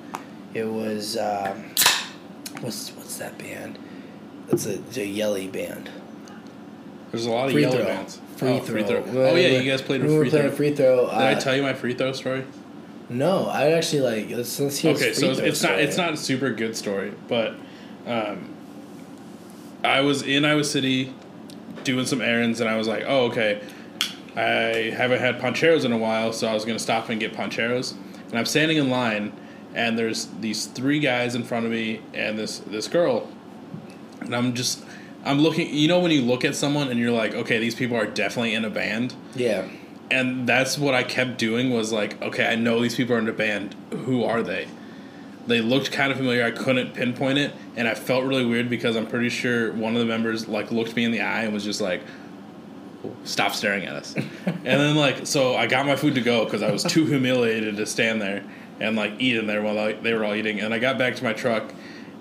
[0.54, 1.76] it was um,
[2.62, 3.78] what's what's that band?
[4.52, 5.90] It's a, it's a Yelly band.
[7.12, 7.86] There's a lot of Free yellow throw.
[7.86, 8.22] bands.
[8.38, 8.76] Free oh, throw.
[8.76, 9.04] free throw.
[9.06, 10.56] Oh yeah, you guys played with were free playing throw.
[10.56, 11.06] free throw.
[11.08, 12.46] Did Uh, I tell you my free throw story?
[13.10, 14.30] No, I actually like.
[14.30, 14.94] Let's, let's hear.
[14.96, 17.56] Okay, so it's, it's not it's not a super good story, but
[18.06, 18.50] um,
[19.84, 21.14] I was in Iowa City
[21.84, 23.62] doing some errands, and I was like, oh okay,
[24.36, 27.96] I haven't had Pancheros in a while, so I was gonna stop and get Pancheros,
[28.30, 29.34] and I'm standing in line,
[29.74, 33.28] and there's these three guys in front of me, and this this girl,
[34.22, 34.84] and I'm just.
[35.26, 37.98] I'm looking, you know, when you look at someone and you're like, okay, these people
[37.98, 39.68] are definitely in a band Yeah.
[40.10, 43.28] and that's what I kept doing was like, okay, I know these people are in
[43.28, 43.76] a band.
[44.06, 44.68] Who are they?
[45.48, 46.44] They looked kind of familiar.
[46.46, 50.00] I couldn't pinpoint it, and I felt really weird because I'm pretty sure one of
[50.00, 52.02] the members like looked me in the eye and was just like,
[53.24, 54.14] "Stop staring at us."
[54.46, 57.78] and then like, so I got my food to go because I was too humiliated
[57.78, 58.44] to stand there
[58.80, 60.60] and like eat in there while I, they were all eating.
[60.60, 61.74] And I got back to my truck.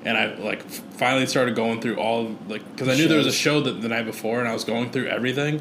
[0.04, 3.32] And I like finally started going through all like because I knew there was a
[3.32, 5.60] show the, the night before, and I was going through everything,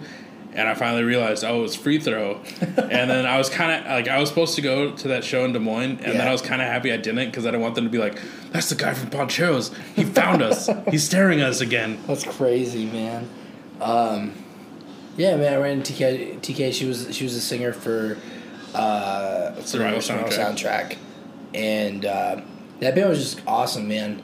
[0.53, 3.87] and I finally realized oh it was free throw, and then I was kind of
[3.91, 6.31] like I was supposed to go to that show in Des Moines, and then I
[6.31, 8.19] was kind of happy I didn't because I didn't want them to be like
[8.51, 11.99] that's the guy from Ponchos, he found us, he's staring at us again.
[12.07, 13.27] That's crazy, man.
[13.81, 14.33] Um,
[15.17, 15.53] yeah, man.
[15.53, 16.39] I ran into TK.
[16.39, 16.73] TK.
[16.73, 18.17] She was she was a singer for
[18.73, 20.29] uh, Survival Soundtrack.
[20.29, 20.97] soundtrack,
[21.53, 22.41] and uh,
[22.79, 24.21] that band was just awesome, man.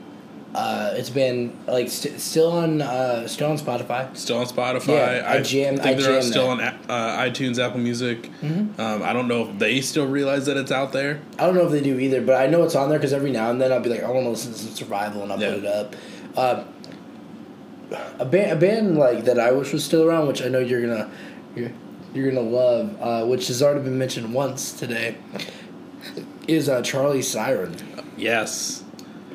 [0.54, 4.16] Uh, it's been like st- still on uh, still on Spotify.
[4.16, 4.86] Still on Spotify.
[5.22, 6.74] Yeah, I jammed- think I they're still that.
[6.88, 8.30] on uh, iTunes, Apple Music.
[8.40, 8.80] Mm-hmm.
[8.80, 11.20] Um, I don't know if they still realize that it's out there.
[11.40, 13.32] I don't know if they do either, but I know it's on there because every
[13.32, 15.40] now and then I'll be like, I want to listen to some Survival, and I'll
[15.40, 15.54] Yeah.
[15.54, 15.96] put it up.
[16.36, 16.64] Uh,
[18.20, 20.80] a band, a band like that I wish was still around, which I know you're
[20.80, 21.10] gonna,
[21.56, 21.72] you're,
[22.14, 25.16] you're gonna love, uh, which has already been mentioned once today,
[26.46, 27.74] is uh, Charlie Siren.
[28.16, 28.82] Yes.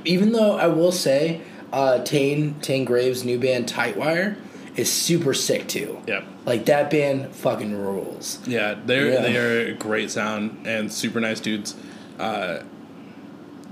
[0.06, 1.42] Even though I will say,
[1.74, 4.36] uh, Tane Tane Graves' new band Tightwire
[4.76, 6.00] is super sick too.
[6.08, 6.24] Yep.
[6.46, 8.40] Like that band fucking rules.
[8.48, 9.22] Yeah, they're Yeah.
[9.22, 11.76] they are a great sound and super nice dudes.
[12.18, 12.60] Uh,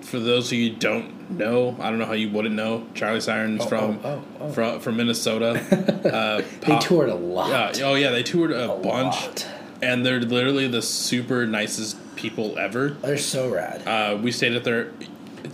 [0.02, 2.86] for those of you who don't know, I don't know how you wouldn't know.
[2.93, 4.52] Charlie Siren's Oh, from oh, oh, oh.
[4.52, 5.60] from from Minnesota.
[6.13, 7.78] uh, They toured a lot.
[7.78, 9.48] Yeah, oh yeah, they toured a, A bunch, lot.
[9.82, 12.89] and they're literally the super nicest people ever.
[12.89, 13.88] They're so rad.
[13.88, 14.91] Uh, we stayed at their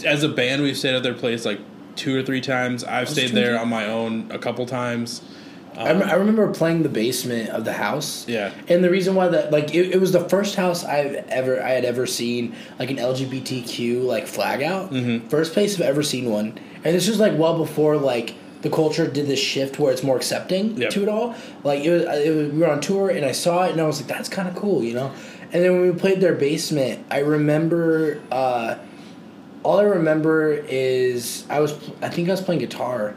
[0.06, 0.64] as a band.
[0.64, 1.60] We've stayed at their place like
[1.96, 2.84] two or three times.
[2.84, 5.22] I've stayed there on my own a couple times.
[5.76, 8.28] I, I remember playing the basement of the house.
[8.28, 8.54] Yeah.
[8.68, 11.70] And the reason why that like it, it was the first house I've ever I
[11.70, 14.92] had ever seen like an LGBTQ like flag out.
[14.92, 15.28] Mm-hmm.
[15.30, 19.08] First place I've ever seen one, and this was like well before like the culture
[19.08, 20.90] did this shift where it's more accepting Yep.
[20.92, 21.36] to it all.
[21.64, 23.86] Like it was, it was we were on tour and I saw it and I
[23.86, 25.12] was like that's kind of cool, you know.
[25.54, 28.22] And then when we played their basement, I remember.
[28.32, 28.76] uh
[29.64, 33.16] all I remember is I was I think I was playing guitar.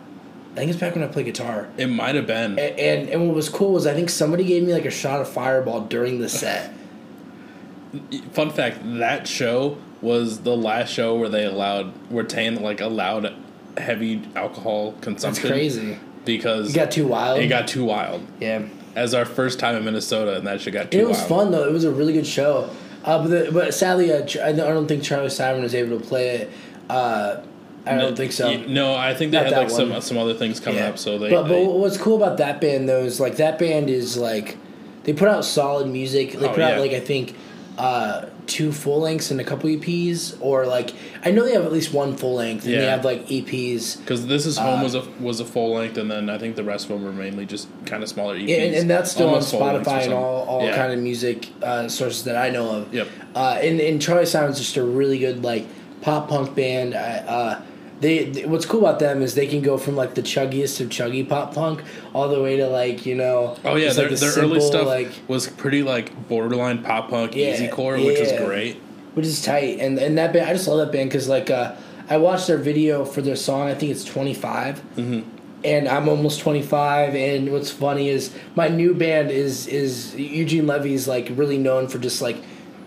[0.52, 1.68] I think it's back when I played guitar.
[1.76, 2.56] It might have been.
[2.58, 5.20] A- and and what was cool was I think somebody gave me like a shot
[5.20, 6.72] of Fireball during the set.
[8.32, 13.34] Fun fact: that show was the last show where they allowed, where Tane like allowed
[13.76, 15.42] heavy alcohol consumption.
[15.42, 15.98] That's crazy.
[16.24, 17.40] because It got too wild.
[17.40, 18.24] it got too wild.
[18.40, 18.62] yeah.
[18.96, 21.28] As our first time in Minnesota, and that shit got it was wild.
[21.28, 21.64] fun though.
[21.68, 22.68] It was a really good show.
[23.04, 26.28] Uh, but the, but sadly, uh, I don't think Charlie Siren was able to play
[26.38, 26.50] it.
[26.90, 27.42] Uh,
[27.84, 28.48] I don't think so.
[28.48, 30.02] Y- No, I think they Not had like some one.
[30.02, 30.88] some other things coming Yeah.
[30.88, 30.98] up.
[30.98, 33.88] So they, but but they- what's cool about that band though is like that band
[33.90, 34.56] is like
[35.04, 36.32] they put out solid music.
[36.32, 36.70] They Oh, put yeah.
[36.70, 37.34] out like I think
[37.78, 41.72] uh, two full lengths and a couple EPs, or like I know they have at
[41.72, 43.98] least one full length and they have like EPs.
[44.00, 46.56] Because this is home Uh, was a was a full length, and then I think
[46.56, 48.66] the rest of them were mainly just kind of smaller EPs.
[48.66, 50.76] And, and that's still on Almost full lengths Spotify and all, all Yeah.
[50.76, 52.94] kind of music uh, sources that I know of.
[52.94, 53.08] Yep.
[53.34, 55.66] Uh, and, and Charlie Siren's just a really good like
[56.00, 56.94] pop punk band.
[56.94, 57.62] I, uh,
[58.00, 60.88] they, they- what's cool about them is they can go from like the chuggiest of
[60.88, 61.82] chuggy pop punk
[62.12, 63.56] all the way to like you know.
[63.64, 67.08] Oh yeah, just, their, like, the their early stuff like was pretty like borderline pop
[67.10, 68.76] punk, Yeah, easy core, which was great.
[69.14, 69.78] which is tight.
[69.80, 71.74] And and that band, I just love that band because like uh,
[72.08, 73.68] I watched their video for their song.
[73.68, 75.30] I think it's twenty Mm-hmm.
[75.64, 81.08] And I'm almost 25, and what's funny is my new band is is Eugene Levy's
[81.08, 82.36] like really known for just like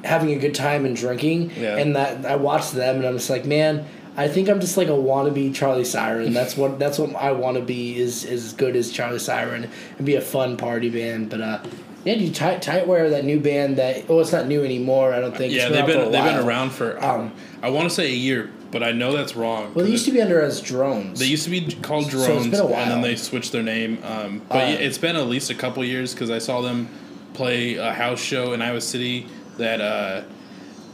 [0.06, 1.52] having a good time and drinking.
[1.58, 1.76] Yeah.
[1.76, 3.86] And that I watched them, and I'm just like, man,
[4.20, 6.34] I think I'm just like a wannabe Charlie Siren.
[6.34, 10.06] That's what that's what I want to be is as good as Charlie Siren and
[10.06, 11.30] be a fun party band.
[11.30, 11.64] But uh,
[12.04, 15.14] yeah, dude, tight Tightwire, that new band that oh, it's not new anymore.
[15.14, 15.54] I don't think.
[15.54, 18.50] Yeah, It's they've been they've been around for Um, I want to say a year,
[18.72, 19.74] but I know that's wrong.
[19.74, 21.18] Well, they used to be under as drones.
[21.20, 22.82] They used to be called drones, So it's been a while.
[22.82, 24.00] and then they switched their name.
[24.04, 26.90] Um, but Uh, it's been at least a couple years because I saw them
[27.34, 29.28] play a house show in Iowa City
[29.58, 30.24] that uh,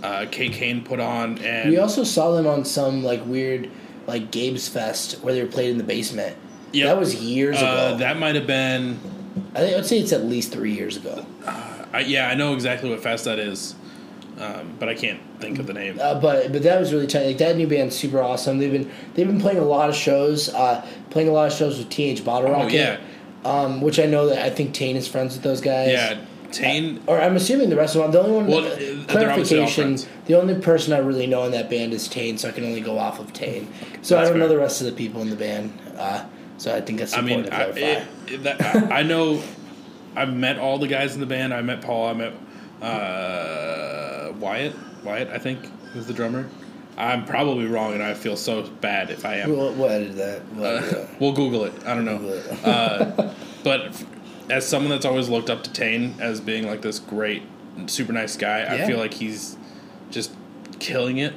[0.06, 3.70] uh, Kate Kane put on, and We also saw them on some like weird
[4.08, 6.36] like Gabe's Fest where they were played in the basement.
[6.72, 7.66] Yeah, That was years ago.
[7.68, 9.00] uh, that might have been.
[9.56, 11.26] I think I'd say it's at least three years ago.
[11.94, 13.74] I, yeah, I know exactly what fest that is,
[14.40, 15.98] um, but I can't think of the name.
[16.02, 17.26] Uh, but but that was really tight.
[17.26, 18.58] Like that new band's super awesome.
[18.60, 20.50] They've been they've been playing a lot of shows.
[20.54, 22.74] Uh, playing a lot of shows with Teenage Bottle Oh, Rocket.
[22.74, 23.00] yeah.
[23.46, 25.90] Um, which I know that I think Tane is friends with those guys.
[25.92, 26.18] yeah,
[26.56, 27.02] Tane.
[27.08, 28.12] Or I'm assuming the rest of them.
[28.12, 28.48] The only one.
[28.48, 32.38] Well, uh, all clarification: the only person I really know in that band is Tane,
[32.38, 33.68] so I can only go off of Tane.
[34.02, 35.72] So I don't know the rest of the people in the band.
[35.98, 36.26] Uh,
[36.58, 39.42] so I think that's I mean, I, it, it- that, I, I know.
[40.18, 41.54] I've met all the guys in the band.
[41.54, 42.08] I met Paul.
[42.08, 42.34] I met
[42.82, 44.74] uh, Wyatt.
[45.04, 45.60] Wyatt, I think,
[45.94, 46.48] is the drummer.
[46.98, 49.50] I'm probably wrong, and I feel so bad if I am.
[49.50, 50.42] We'll, we'll edit that.
[50.56, 51.74] We'll edit Uh, we'll Google it.
[51.86, 52.18] I don't know.
[52.64, 53.34] Uh,
[53.66, 54.02] but
[54.50, 57.44] as someone that's always looked up to Tane as being like this great,
[57.88, 59.58] super nice guy, I feel like he's
[60.12, 60.32] just
[60.80, 61.34] killing it,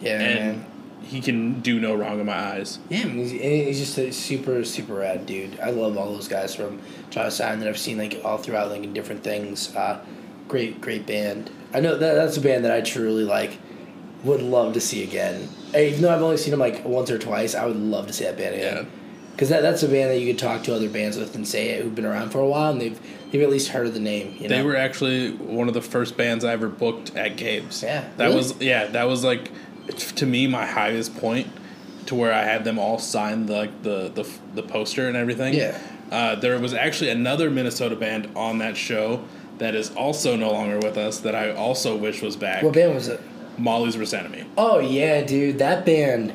[0.00, 0.66] yeah, and man.
[1.02, 2.78] he can do no wrong in my eyes.
[2.88, 5.58] Yeah, he's, he's just a super, super rad dude.
[5.60, 8.82] I love all those guys from Charlie Siren that I've seen like all throughout like
[8.82, 9.74] in different things.
[9.74, 10.04] Uh,
[10.48, 11.50] great, great band.
[11.72, 13.58] I know that that's a band that I truly like.
[14.24, 15.48] Would love to see again.
[15.76, 18.24] Even though I've only seen them like once or twice, I would love to see
[18.24, 18.84] that band Yeah.
[19.36, 21.68] Because that, that's a band that you could talk to other bands with and say
[21.68, 22.98] it who've been around for a while and they've
[23.30, 24.34] they've at least heard of the name.
[24.38, 24.56] You know?
[24.56, 27.82] They were actually one of the first bands I ever booked at Gabe's.
[27.82, 28.36] Yeah, that really?
[28.36, 29.50] was yeah, that was like
[30.16, 31.48] to me my highest point
[32.06, 35.52] to where I had them all sign the, like the the the poster and everything.
[35.52, 35.78] Yeah.
[36.10, 39.22] Uh, there was actually another Minnesota band on that show
[39.58, 42.62] that is also no longer with us that I also wish was back.
[42.62, 43.20] What band was it?
[43.58, 44.46] Molly's Worst Enemy.
[44.56, 46.32] Oh yeah, dude, that band.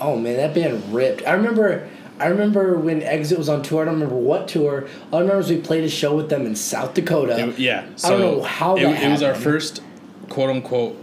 [0.00, 1.24] Oh man, that band ripped.
[1.24, 1.88] I remember.
[2.18, 3.82] I remember when Exit was on tour.
[3.82, 4.86] I don't remember what tour.
[5.12, 7.48] All I remember is we played a show with them in South Dakota.
[7.48, 9.82] It- yeah, so I don't know how it, that it was our first
[10.28, 10.96] quote unquote.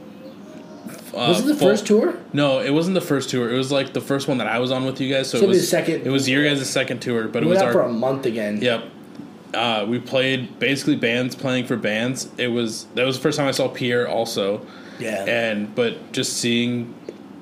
[1.13, 2.15] Uh, was it the full- first tour?
[2.33, 3.51] No, it wasn't the first tour.
[3.53, 5.29] It was like the first one that I was on with you guys.
[5.29, 7.53] So, So it was the second- It was your guys' second tour, but We it
[7.53, 8.59] was out for a month again.
[8.61, 8.83] Yep.
[9.53, 12.29] Uh, we played basically bands playing for bands.
[12.39, 14.61] It was that was the first time I saw Pierre also,
[14.99, 15.23] Yeah.
[15.25, 16.95] and but just seeing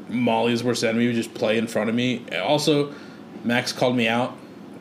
[0.10, 2.24] Molly's worst enemy just play in front of me.
[2.44, 2.92] Also,
[3.44, 4.38] Max called me out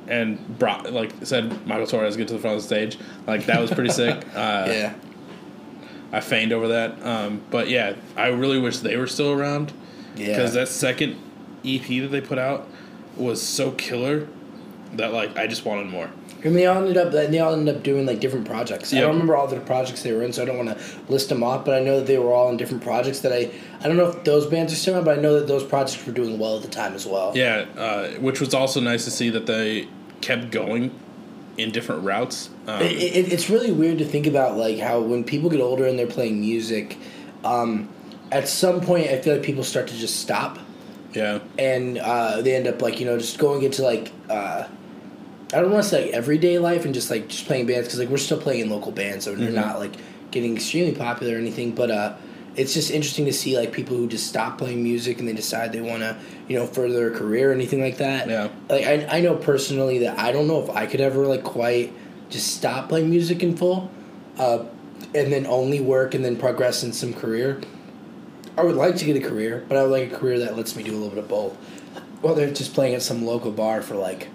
[0.09, 2.99] and brought like said Michael Torres get to the front of the stage.
[3.27, 4.25] Like that was pretty sick.
[4.35, 4.95] Uh, yeah.
[6.13, 7.05] I feigned over that.
[7.07, 9.73] Um, but yeah, I really wish they were still around
[10.17, 10.27] Yeah.
[10.29, 11.17] because that second
[11.65, 12.67] EP that they put out
[13.17, 14.27] was so killer
[14.95, 16.11] that like I just wanted more.
[16.45, 17.13] And they all ended up.
[17.13, 18.93] They all ended up doing like different projects.
[18.93, 21.29] I don't remember all the projects they were in, so I don't want to list
[21.29, 21.65] them off.
[21.65, 23.21] But I know that they were all in different projects.
[23.21, 23.51] That I
[23.81, 26.05] I don't know if those bands are still around, but I know that those projects
[26.07, 27.33] were doing well at the time as well.
[27.37, 29.89] Yeah, uh, which was also nice to see that they
[30.21, 30.93] kept going
[31.57, 32.51] in different routes.
[32.67, 35.87] Um, It, it, it's really weird to think about like how when people get older
[35.87, 36.97] and they're playing music,
[37.45, 37.89] um,
[38.33, 40.59] at some point I feel like people start to just stop
[41.13, 44.65] yeah, and uh, they end up like you know just going into like uh,
[45.53, 47.99] I don't want to say like everyday life and just like just playing bands because
[47.99, 49.95] like we're still playing in local bands so they're not like
[50.31, 52.15] getting extremely popular or anything but uh,
[52.57, 55.73] it's just interesting to see like people who just stop playing music and they decide
[55.73, 56.17] they want to
[56.49, 58.49] you know further their career or anything like that Yeah.
[58.69, 61.93] like I, I know personally that I don't know if I could ever like quite
[62.29, 63.91] just stop playing music in full
[64.39, 64.65] uh,
[65.15, 67.61] and then only work and then progress in some career
[68.59, 70.77] I would like to get a career, but I would like a career that lets
[70.77, 71.55] me do a little bit of both.
[72.21, 74.29] Whether it's just playing at some local bar for like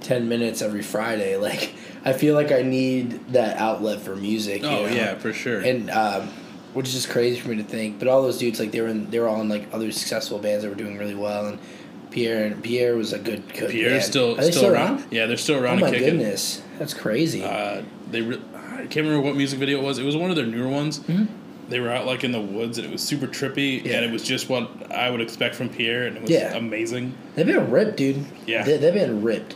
[0.00, 1.72] ten minutes every Friday, like
[2.04, 4.62] I feel like I need that outlet for music.
[4.64, 4.86] Oh know?
[4.86, 5.60] yeah, for sure.
[5.60, 6.28] And um,
[6.74, 7.98] which is just crazy for me to think.
[7.98, 10.38] But all those dudes, like they were in, they were all in like other successful
[10.38, 11.58] bands that were doing really well, and
[12.10, 13.42] Pierre and Pierre was a good.
[13.54, 15.04] good Pierre's still they still, around.
[15.10, 16.04] Yeah, they're still Oh around my kicking.
[16.08, 17.42] Oh my goodness, that's crazy.
[17.42, 19.98] Uh, they re- I can't remember what music video it was.
[19.98, 21.00] It was one of their newer ones.
[21.68, 23.86] They were out like in the woods, and it was super trippy, Mm-hmm.
[23.88, 23.96] Yeah.
[23.96, 26.54] and it was just what I would expect from Pierre, and it was Yeah.
[26.56, 27.12] amazing.
[27.34, 28.24] They've been ripped, dude.
[28.46, 28.62] Yeah.
[28.64, 29.54] they, they've been ripped.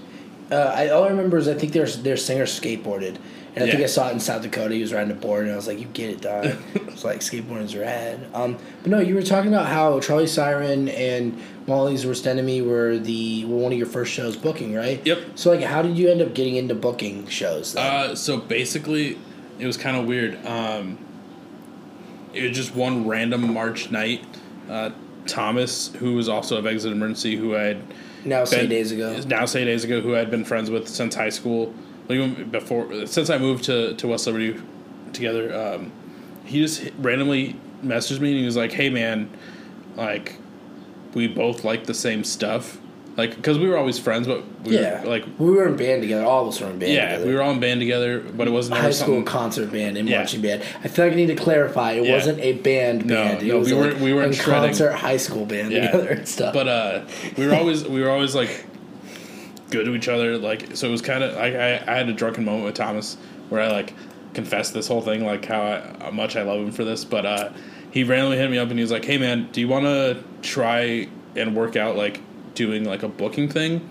[0.52, 3.16] Uh, I all I remember is I think their their singer skateboarded,
[3.56, 4.74] and I think I saw it in South Dakota.
[4.74, 7.20] He was riding a board, and I was like, "You get it, dog." it's like
[7.20, 8.20] skateboarding's rad.
[8.34, 12.98] Um, but no, you were talking about how Charlie Siren and Molly's Worst Enemy were
[12.98, 15.04] the were one of your first shows booking, right?
[15.06, 15.18] Yep.
[15.36, 17.74] So like, how did you end up getting into booking shows?
[17.74, 19.18] Uh, so basically,
[19.58, 20.44] it was kind of weird.
[20.44, 20.98] Um,
[22.34, 24.24] it was just one random March night.
[24.68, 24.90] Uh,
[25.26, 27.82] Thomas, who was also of Exit Emergency, who I had
[28.24, 29.18] now, say days ago.
[29.26, 31.74] now say days ago, who I'd been friends with since high school,
[32.08, 34.60] like even before since I moved to to West Liberty
[35.12, 35.54] together.
[35.54, 35.92] Um,
[36.44, 39.30] he just randomly messaged me and he was like, "Hey man,
[39.96, 40.36] like
[41.14, 42.78] we both like the same stuff."
[43.16, 46.00] Like, because we were always friends, but we yeah, were, like, we were in band
[46.00, 46.24] together.
[46.24, 46.92] All of us were in band.
[46.92, 47.26] yeah, together.
[47.26, 50.08] we were all in band together, but it wasn't high school something- concert band and
[50.08, 50.18] Yeah.
[50.18, 50.62] marching band.
[50.82, 51.92] I feel like I need to clarify.
[51.92, 52.14] It Yeah.
[52.14, 53.42] wasn't a band No, band.
[53.42, 54.70] It no, we like weren't- we weren't a shredding.
[54.70, 55.90] concert high school band Yeah.
[55.90, 56.54] together and stuff.
[56.54, 57.00] But uh,
[57.36, 58.64] we were always we were always like
[59.70, 60.38] good to each other.
[60.38, 63.16] Like so, it was kind of I, I I had a drunken moment with Thomas
[63.50, 63.92] where I like
[64.34, 67.04] confessed this whole thing, like how, I, how much I love him for this.
[67.04, 67.50] But uh,
[67.90, 70.16] he randomly hit me up and he was like, "Hey man, do you want to
[70.40, 72.20] try and work out like
[72.54, 73.88] doing like a booking thing?"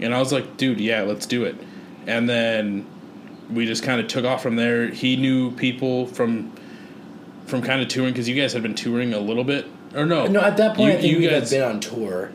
[0.00, 1.56] And I was like, "Dude, yeah, let's do it."
[2.06, 2.86] And then
[3.50, 4.88] we just kind of took off from there.
[4.88, 6.52] He knew people from
[7.46, 10.26] from kind of touring because you guys had been touring a little bit, or no?
[10.26, 12.30] no, at that point, you, I think you guys had been on tour.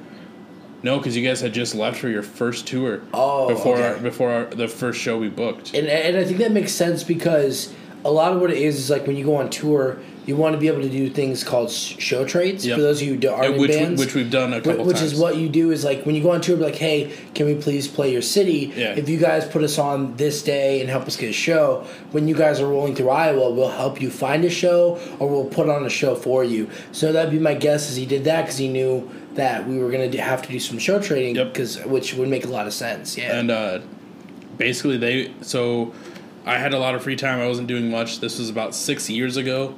[0.83, 3.01] no, because you guys had just left for your first tour.
[3.13, 3.87] Oh, before okay.
[3.87, 5.73] our, before our, the first show we booked.
[5.73, 7.73] And and I think that makes sense because
[8.05, 10.53] a lot of what it is is like when you go on tour, you want
[10.53, 12.65] to be able to do things called show trades.
[12.65, 12.75] Yep.
[12.75, 14.85] For those of you who do- aren't in which bands, which we've done a couple
[14.85, 15.13] which times.
[15.13, 17.45] is what you do is like when you go on tour, be like, hey, can
[17.47, 18.71] we please play your city?
[18.75, 18.93] Yeah.
[18.95, 22.27] If you guys put us on this day and help us get a show, when
[22.27, 25.69] you guys are rolling through Iowa, we'll help you find a show or we'll put
[25.69, 26.69] on a show for you.
[26.91, 29.89] So that'd be my guess is he did that because he knew that we were
[29.91, 31.53] gonna do, have to do some show trading, Yep.
[31.53, 33.17] because which would make a lot of sense.
[33.17, 33.37] Yeah.
[33.39, 33.79] and uh,
[34.57, 35.93] basically they so
[36.45, 37.39] I had a lot of free time.
[37.39, 38.19] I wasn't doing much.
[38.19, 39.75] This was about six years ago.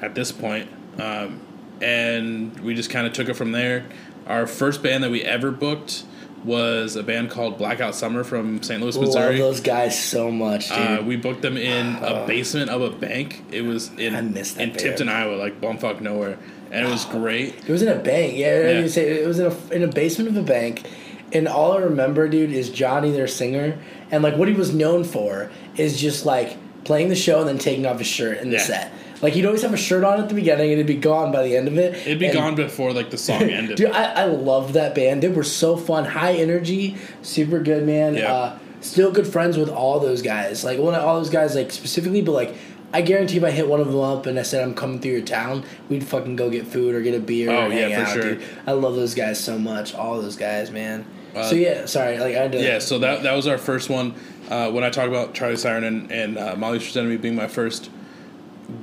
[0.00, 0.68] At this point,
[1.00, 1.40] um,
[1.80, 3.84] and we just kind of took it from there.
[4.26, 6.04] Our first band that we ever booked
[6.44, 8.80] was a band called Blackout Summer from St.
[8.80, 9.38] Louis, Missouri.
[9.40, 10.78] Love those guys so much, dude.
[10.78, 13.42] Uh, we booked them in a basement of a bank.
[13.50, 14.78] It was in I missed that in band.
[14.78, 16.38] Tipton, Iowa, like bumfuck nowhere,
[16.70, 17.54] and it was great.
[17.56, 18.36] It was in a bank.
[18.36, 18.86] Yeah, Yeah.
[18.86, 20.88] say it was in a in a basement of a bank,
[21.32, 23.76] and all I remember, dude, is Johnny, their singer,
[24.12, 27.58] and like what he was known for is just like playing the show and then
[27.58, 28.62] taking off his shirt in the Yeah.
[28.62, 28.92] set.
[29.20, 31.42] Like he'd always have a shirt on at the beginning and it'd be gone by
[31.42, 31.94] the end of it.
[32.06, 33.76] It'd be And- gone before like the song ended.
[33.76, 35.22] Dude, I, I loved that band.
[35.22, 38.14] They were so fun, high energy, super good, man.
[38.14, 38.32] Yeah.
[38.32, 40.62] Uh, still good friends with all those guys.
[40.64, 42.54] Like, well, not all those guys, like specifically, but like,
[42.92, 45.10] I guarantee if I hit one of them up and I said I'm coming through
[45.12, 48.00] your town, we'd fucking go get food or get a beer Oh, yeah, hang for
[48.10, 48.22] out, sure.
[48.36, 48.42] dude.
[48.66, 49.94] I love those guys so much.
[49.94, 51.04] All those guys, man.
[51.34, 52.58] Uh, so yeah, sorry, like I had to.
[52.62, 54.14] yeah, so that that was our first one.
[54.48, 57.90] Uh, when I talk about Charlie Siren and, and uh, Molly Enemy being my first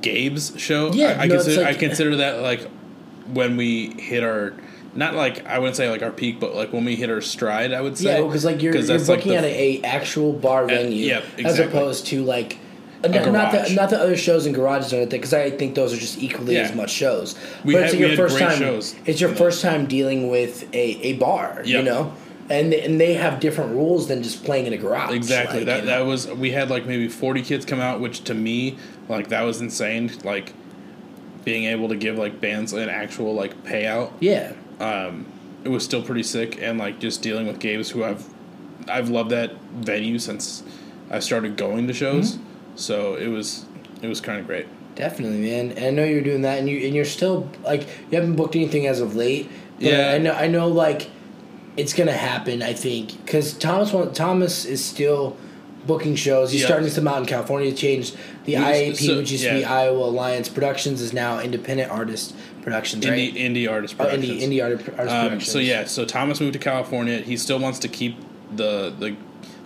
[0.01, 2.61] Gabe's show, Yeah, I, I, no, consider, like- I consider that like
[3.33, 4.53] when we hit our
[4.95, 7.73] not like I wouldn't say like our peak, but like when we hit our stride,
[7.73, 8.17] I would say.
[8.19, 11.05] Yeah, because like you're, you're that's, like, booking the- at a, a actual bar venue,
[11.07, 11.65] yep, as exactly.
[11.65, 12.57] opposed to like.
[13.03, 15.97] Not, not not the other shows and garages or anything because I think those are
[15.97, 16.61] just equally Yeah.
[16.61, 17.35] as much shows.
[17.63, 18.57] We but had- it's we your first time.
[18.57, 18.95] shows.
[19.05, 22.13] It's your first time dealing with a, a bar, you know,
[22.49, 25.13] and and they have different rules than just playing in a garage.
[25.13, 25.59] Exactly.
[25.59, 25.99] like, that you know?
[25.99, 28.77] that was we had like maybe forty kids come out, which to me
[29.09, 30.11] like that was insane.
[30.23, 30.53] Like
[31.43, 34.11] being able to give like bands an actual like payout.
[34.19, 34.53] yeah.
[34.79, 35.25] Um,
[35.63, 38.27] it was still pretty sick, and like just dealing with Gabe's who I've
[38.87, 40.63] I've loved that venue since
[41.09, 42.33] I started going to shows.
[42.33, 42.43] Mm-hmm.
[42.75, 43.65] So it was
[44.01, 44.67] it was kind of great.
[44.95, 45.71] Definitely, man.
[45.71, 48.55] And I know you're doing that, and you and you're still like you haven't booked
[48.55, 49.49] anything as of late.
[49.79, 50.11] Yeah.
[50.13, 50.33] I know.
[50.33, 50.67] I know.
[50.67, 51.09] Like
[51.77, 52.61] it's gonna happen.
[52.61, 55.35] I think because Thomas want, Thomas is still
[55.87, 56.51] booking shows.
[56.51, 56.67] He's Yeah.
[56.67, 57.71] starting some out in California.
[57.71, 58.15] Changed
[58.45, 59.65] the IAP, so- which used to be.
[59.65, 63.05] Iowa Alliance Productions, is now Independent Artist Productions.
[63.05, 63.35] Indie right?
[63.35, 64.41] indie artist Oh, productions.
[64.41, 65.51] indie indie artist, Um, productions.
[65.51, 67.19] so yeah, so Thomas moved to California.
[67.19, 68.15] He still wants to keep
[68.55, 69.15] the the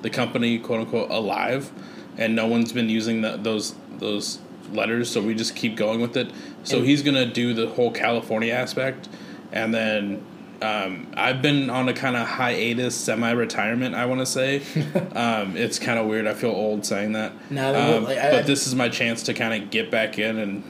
[0.02, 1.70] the company quote unquote alive,
[2.18, 4.40] and no one's been using the, those those
[4.74, 5.10] letters.
[5.10, 6.28] So we just keep going with it.
[6.64, 9.08] So And- he's gonna do the whole California aspect,
[9.54, 10.20] and then.
[10.62, 13.96] Um, I've been on a kind of hiatus, semi-retirement.
[13.96, 14.58] I want to say,
[15.16, 16.28] um, it's kind of weird.
[16.28, 19.34] I feel old saying that, No, Um, like, I- but this is my chance to
[19.34, 20.64] kind of get back in and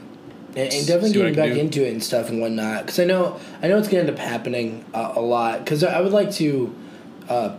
[0.55, 1.59] and, and definitely getting back do.
[1.59, 2.85] into it and stuff and whatnot.
[2.85, 5.63] Because I know I know it's gonna end up happening uh, a lot.
[5.63, 6.75] Because I would like to.
[7.29, 7.55] Uh,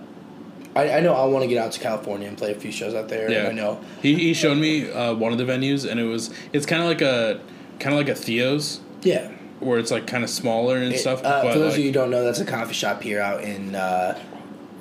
[0.74, 2.94] I, I know I want to get out to California and play a few shows
[2.94, 3.30] out there.
[3.30, 3.48] Yeah.
[3.48, 3.80] I know.
[4.02, 6.88] He he showed me uh, one of the venues, and it was it's kind of
[6.88, 7.40] like a
[7.78, 9.30] kind of like a Theo's Yeah.
[9.60, 11.20] Where it's like kind of smaller and stuff.
[11.24, 13.20] Uh, but for those like, of you who don't know, that's a coffee shop here
[13.20, 14.18] out in uh,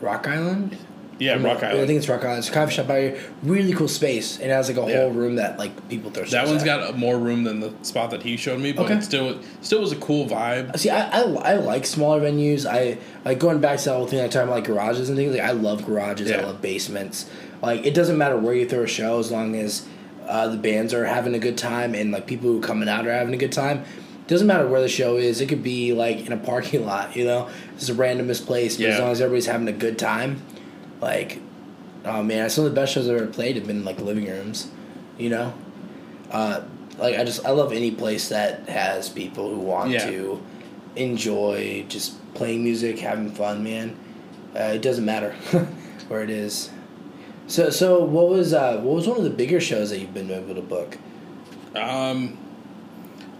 [0.01, 0.77] Rock Island.
[1.19, 1.81] yeah, Rock Island.
[1.81, 2.39] I think it's Rock Island.
[2.39, 3.21] It's a coffee shop out here.
[3.43, 4.39] Really cool space.
[4.39, 5.01] It has like a Yeah.
[5.01, 6.23] whole room that like people throw.
[6.23, 6.65] that one's at.
[6.65, 8.95] got more room than the spot that he showed me, but Okay.
[8.95, 10.77] it still still was a cool vibe.
[10.79, 12.65] See, I, I, I like smaller venues.
[12.65, 15.33] I like going back to that whole thing I talked about, like garages and things.
[15.33, 16.31] Like I love garages.
[16.31, 17.29] I love basements.
[17.61, 19.85] Like it doesn't matter where you throw a show as long as
[20.25, 23.05] uh, the bands are having a good time and like people who are coming out
[23.05, 23.83] are having a good time.
[24.29, 25.41] Doesn't matter where the show is.
[25.41, 27.15] It could be like in a parking lot.
[27.15, 28.77] You know, it's a randomest place.
[28.77, 30.41] But as long as everybody's having a good time,
[31.01, 31.39] like,
[32.05, 34.69] oh man, some of the best shows I've ever played have been like living rooms.
[35.17, 35.53] You know,
[36.31, 36.61] uh,
[36.99, 40.09] like I just I love any place that has people who want Yeah.
[40.11, 40.41] to
[40.95, 43.97] enjoy just playing music, having fun, man.
[44.55, 45.31] Uh, it doesn't matter
[46.07, 46.69] where it is.
[47.47, 50.29] So so what was uh, what was one of the bigger shows that you've been
[50.29, 50.99] able to book?
[51.75, 52.37] Um,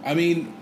[0.04, 0.52] I mean,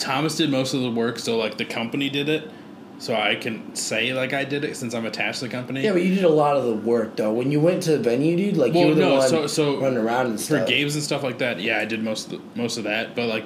[0.00, 2.50] Thomas did most of the work, so like the company did it.
[2.98, 5.82] So I can say like I did it since I'm attached to the company.
[5.82, 7.32] Yeah, but you did a lot of the work though.
[7.32, 9.46] When you went to the venue, dude, like you Well, were the no, one so-
[9.46, 12.40] so running around and for games and stuff like that, yeah, I did most of
[12.40, 13.14] the, most of that.
[13.14, 13.44] But like,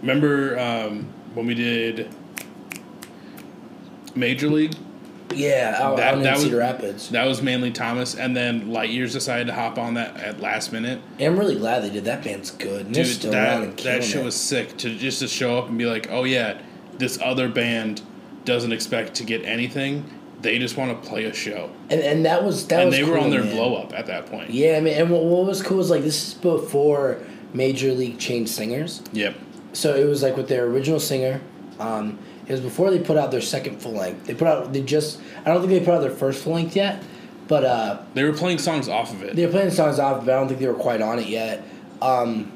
[0.00, 2.08] remember um, when we did
[4.14, 4.74] Major League?
[5.34, 7.08] Yeah, out, That- out in that was- Cedar Rapids.
[7.10, 10.72] That was mainly Thomas, and then Light Years decided to hop on that at last
[10.72, 11.00] minute.
[11.20, 12.04] I'm really glad they did.
[12.04, 12.86] That band's good.
[12.86, 14.24] And Dude, that that shit it.
[14.24, 16.58] was sick to just to show up and be like, oh yeah,
[16.98, 18.02] this other band
[18.44, 20.04] doesn't expect to get anything.
[20.40, 23.02] They just want to play a show, and, and that was that and was they
[23.04, 23.54] were on their man.
[23.56, 24.50] blow up at that point.
[24.50, 27.18] Yeah, I mean, and what, what was cool is like this is before
[27.52, 29.02] Major League changed singers.
[29.12, 29.34] Yep.
[29.72, 31.40] So it was like with their original singer.
[31.80, 32.18] Um,
[32.48, 34.26] it was before they put out their second full length.
[34.26, 36.74] They put out they just I don't think they put out their first full length
[36.74, 37.02] yet,
[37.46, 40.18] but uh, They were playing songs off of it, they were playing songs off.
[40.20, 41.62] of But I don't think they were quite on it yet.
[42.00, 42.52] Um,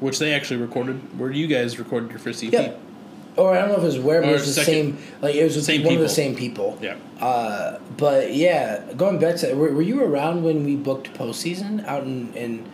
[0.00, 1.18] which they actually recorded.
[1.18, 2.52] Where you guys recorded your first EP?
[2.52, 2.72] yeah,
[3.36, 4.98] or I don't know if it was where, but it was the second- same.
[5.22, 6.78] Like it was same one of the same people.
[6.80, 6.96] Yeah.
[7.20, 12.02] Uh, but yeah, going back to were, were you around when we booked postseason out
[12.04, 12.66] in in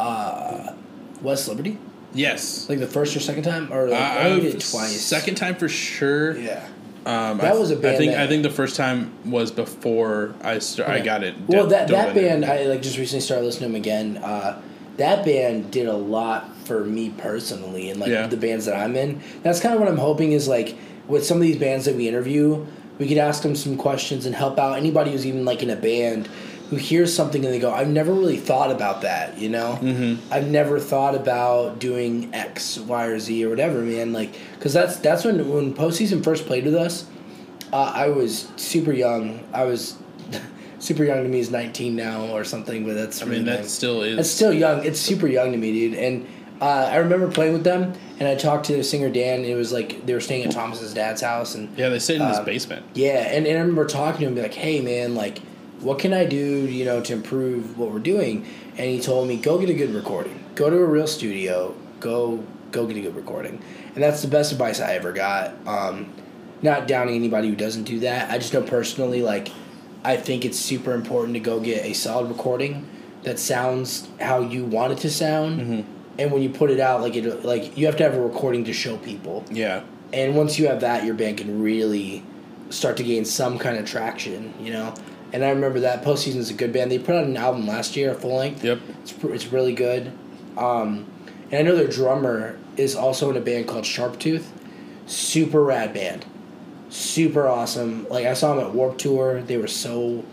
[0.00, 0.72] uh,
[1.20, 1.78] West Liberty?
[2.14, 2.68] Yes.
[2.68, 5.00] Like the first or second time, or like Uh, I did it twice.
[5.00, 6.36] Second time for sure.
[6.38, 6.64] Yeah.
[7.04, 10.34] Um, That I, was a band I think I think the first time was before
[10.42, 11.34] I st- I got it.
[11.48, 14.16] Well, that that band, I like just recently started listening to them again.
[14.18, 14.60] Uh,
[14.98, 18.28] that band did a lot for me personally, and like Yeah.
[18.28, 19.20] the bands that I'm in.
[19.42, 20.76] That's kind of what I'm hoping is like
[21.08, 22.64] with some of these bands that we interview,
[22.98, 25.76] we could ask them some questions and help out anybody who's even like in a
[25.76, 26.28] band
[26.72, 29.78] who hears something and they go, "I've never really thought about that," you know.
[29.82, 30.32] Mm-hmm.
[30.32, 34.14] I've never thought about doing X, Y, or Z or whatever, man.
[34.14, 37.04] Like, because that's that's when when postseason first played with us.
[37.74, 39.44] Uh, I was super young.
[39.52, 39.98] I was
[40.78, 44.00] super young to me is 19 now or something, but that's I mean, that still
[44.00, 44.18] is.
[44.18, 44.82] it's still young.
[44.82, 45.98] It's super young to me, dude.
[45.98, 46.26] And
[46.62, 49.40] uh, I remember playing with them, and I talked to the singer Dan.
[49.40, 52.22] And it was like they were staying at Thomas's dad's house, and yeah, they stayed
[52.22, 52.86] in his um, basement.
[52.94, 55.40] yeah, and, and I remember talking to him, be like, "Hey, man, like,
[55.82, 59.36] what can I do, you know, to improve what we're doing?" And he told me,
[59.36, 60.44] "Go get a good recording.
[60.54, 61.74] Go to a real studio.
[62.00, 63.60] Go go get a good recording."
[63.94, 65.54] And that's the best advice I ever got.
[65.66, 66.12] Um,
[66.62, 68.30] not downing anybody who doesn't do that.
[68.30, 69.48] I just know personally, like,
[70.04, 72.86] I think it's super important to go get a solid recording
[73.24, 75.84] that sounds how you want it to sound.
[76.18, 78.64] And when you put it out, like it, like you have to have a recording
[78.64, 79.44] to show people.
[79.50, 79.82] Yeah.
[80.12, 82.22] And once you have that, your band can really
[82.70, 84.94] start to gain some kind of traction, you know.
[85.32, 86.90] And I remember that Postseason is a good band.
[86.90, 88.62] They put out an album last year, a full length.
[88.62, 88.80] Yep.
[89.02, 90.12] It's it's really good.
[90.56, 91.06] Um,
[91.50, 94.44] and I know their drummer is also in a band called Sharptooth.
[95.06, 96.24] Super rad band,
[96.88, 98.06] super awesome.
[98.08, 99.42] Like I saw them at Warped Tour.
[99.42, 100.24] They were so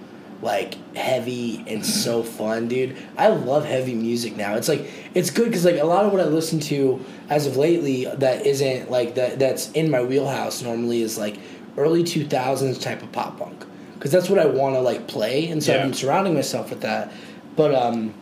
[0.42, 2.96] like heavy and so fun, dude.
[3.18, 4.56] I love heavy music now.
[4.56, 7.58] It's like it's good because like a lot of what I listen to as of
[7.58, 11.38] lately that isn't like that that's in my wheelhouse normally is like
[11.78, 13.66] early two thousands type of pop punk
[14.00, 15.84] because that's what I want to like play, and so Yeah.
[15.84, 17.12] I'm surrounding myself with that.
[17.56, 18.14] But um,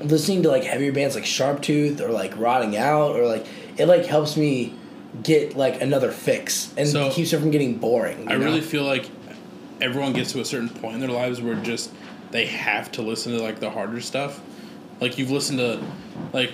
[0.00, 4.06] listening to like heavier bands like Sharptooth or like Rotting Out or like it like
[4.06, 4.74] helps me
[5.22, 8.28] get like another fix and So- keeps it from getting boring.
[8.28, 8.44] I know?
[8.44, 9.06] really feel like
[9.80, 11.90] everyone gets to a certain point in their lives where just
[12.30, 14.40] they have to listen to like the harder stuff.
[15.00, 15.80] Like you've listened to
[16.32, 16.52] like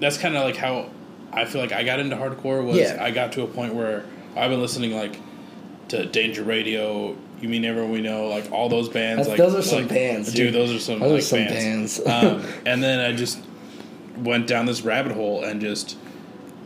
[0.00, 0.90] that's kind of like how
[1.32, 2.98] I feel like I got into hardcore was Yeah.
[3.00, 4.04] I got to a point where
[4.36, 5.18] I've been listening like
[5.88, 9.26] to Danger Radio, You, Me, and Everyone We Know, like all those bands.
[9.26, 10.52] That's- like those are some like- bands, dude.
[10.52, 10.54] dude.
[10.54, 12.00] Those are some Those are like some bands.
[12.00, 12.44] bands.
[12.44, 13.38] um, and then I just
[14.16, 15.96] went down this rabbit hole and just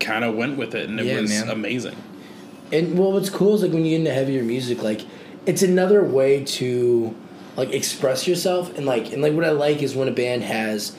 [0.01, 1.49] kind of went with it, and it Yeah, was man.
[1.51, 1.97] amazing.
[2.73, 5.03] And well, what's cool is like when you get into heavier music, like
[5.45, 7.15] it's another way to
[7.57, 10.97] like express yourself, and like and like what I like is when a band has,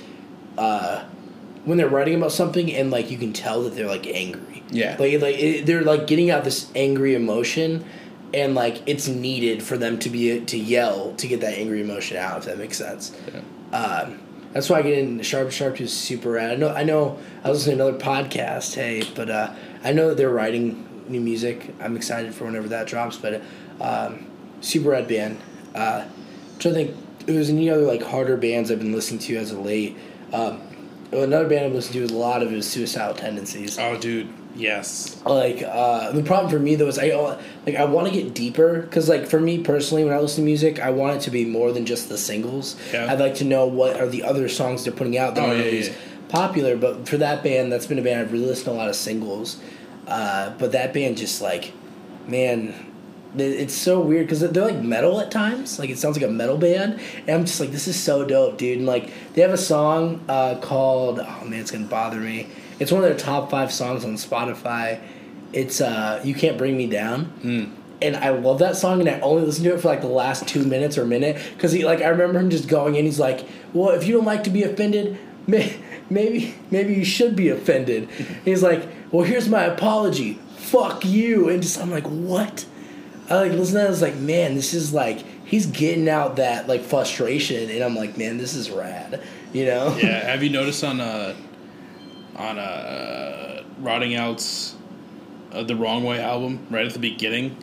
[0.58, 1.04] uh,
[1.66, 4.62] when they're writing about something and like you can tell that they're like angry.
[4.70, 4.96] Yeah.
[5.00, 7.84] Like like it, they're like getting out this angry emotion,
[8.34, 12.18] and like it's needed for them to be to yell to get that angry emotion
[12.18, 12.40] out.
[12.40, 13.16] If that makes sense.
[13.34, 13.78] Yeah.
[13.78, 14.20] Um,
[14.54, 16.52] that's why I get into Sharp Sharp is super rad.
[16.52, 19.54] I know I know I was listening to another podcast, hey, but uh,
[19.84, 21.74] I know that they're writing new music.
[21.82, 23.42] I'm excited for whenever that drops, but
[23.82, 24.28] um,
[24.62, 25.40] super rad band.
[25.74, 29.20] Uh, I'm trying to think if there's any other like harder bands I've been listening
[29.22, 29.98] to as of late.
[30.32, 30.62] Um,
[31.12, 35.22] another band I've listened to a lot of is Suicidal Tendencies Oh, dude, yes.
[35.26, 37.10] like uh, the problem for me though is I
[37.66, 40.46] like I want to get deeper because like for me personally when I listen to
[40.46, 42.76] music I want it to be more than just the singles.
[42.94, 43.12] Yeah.
[43.12, 45.58] I'd like to know what are the other songs they're putting out that Oh, are
[45.58, 45.94] yeah, yeah.
[46.30, 46.76] popular.
[46.78, 48.96] But for that band, that's been a band I've really listened to a lot of
[48.96, 49.60] singles.
[50.08, 51.72] Uh, but that band just like,
[52.28, 52.74] man,
[53.36, 55.80] it's so weird because they're like metal at times.
[55.80, 58.58] Like it sounds like a metal band, and I'm just like, this is so dope,
[58.58, 58.78] dude.
[58.80, 62.48] And like they have a song uh, called oh man, it's gonna bother me.
[62.80, 65.00] It's one of their top five songs on Spotify.
[65.52, 67.32] It's uh, you can't bring me down.
[68.02, 70.48] And I love that song, and I only listened to it for like the last
[70.48, 73.06] two minutes or minute because he like I remember him just going in.
[73.06, 75.18] He's like, "Well, if you don't like to be offended,
[75.48, 78.10] may, maybe maybe you should be offended."
[78.46, 80.34] he's like, "Well, here's my apology.
[80.58, 82.66] Fuck you." And just I'm like, "What?"
[83.30, 83.88] I like listen to that.
[83.88, 87.96] I was like, "Man, this is like he's getting out that like frustration," and I'm
[87.96, 89.22] like, "Man, this is rad."
[89.54, 89.96] You know?
[90.02, 91.36] Yeah, have you noticed on uh
[92.36, 94.76] on uh Rotting Out's
[95.52, 97.58] uh, the Wrong Way album right at the beginning?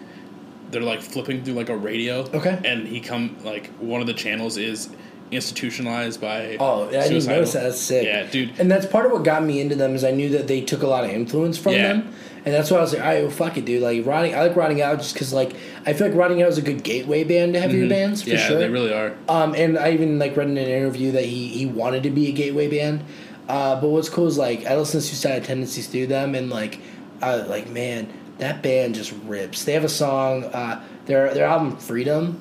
[0.71, 2.21] They're like flipping through like a radio.
[2.33, 2.61] Okay.
[2.65, 4.89] And he come like one of the channels is
[5.33, 7.63] institutionalized by Oh, I didn't notice that.
[7.65, 8.05] That's sick.
[8.05, 8.59] Yeah, dude.
[8.59, 10.83] And that's part of what got me into them is I knew that they took
[10.83, 11.89] a lot of influence from Yeah.
[11.95, 12.13] them,
[12.45, 13.83] and that's why I was like, all right, well, fuck it, dude.
[13.83, 15.55] Like rotting, I like rotting out just because like
[15.87, 18.39] I feel like rotting out is a good gateway band to heavier bands for Mm-hmm.
[18.39, 18.59] yeah, sure.
[18.59, 19.15] they really are.
[19.29, 22.29] Um, and I even like read in an interview that he he wanted to be
[22.29, 23.05] a gateway band.
[23.51, 26.81] Uh, but what's cool is like I listen to Suicidal Tendencies through them, and like
[27.21, 29.65] I like man, that band just rips.
[29.65, 32.39] They have a song, uh, their their album Freedumb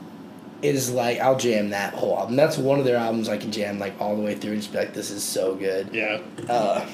[0.62, 2.36] is like I'll jam that whole album.
[2.36, 4.72] That's one of their albums I can jam like all the way through and just
[4.72, 5.90] be like, this is so good.
[5.94, 6.22] Yeah.
[6.48, 6.86] Uh,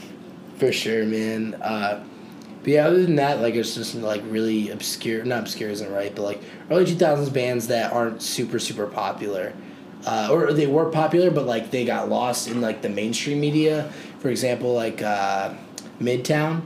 [0.57, 1.55] for sure, man.
[1.55, 2.01] Uh,
[2.61, 5.26] but yeah, other than that, like it's just like really obscure.
[5.26, 6.41] Not obscure isn't right, but like
[6.72, 9.53] early two thousands bands that aren't super super popular,
[10.05, 13.91] uh, or they were popular, but like they got lost in like the mainstream media.
[14.20, 15.53] For example, like uh,
[15.99, 16.61] Midtown.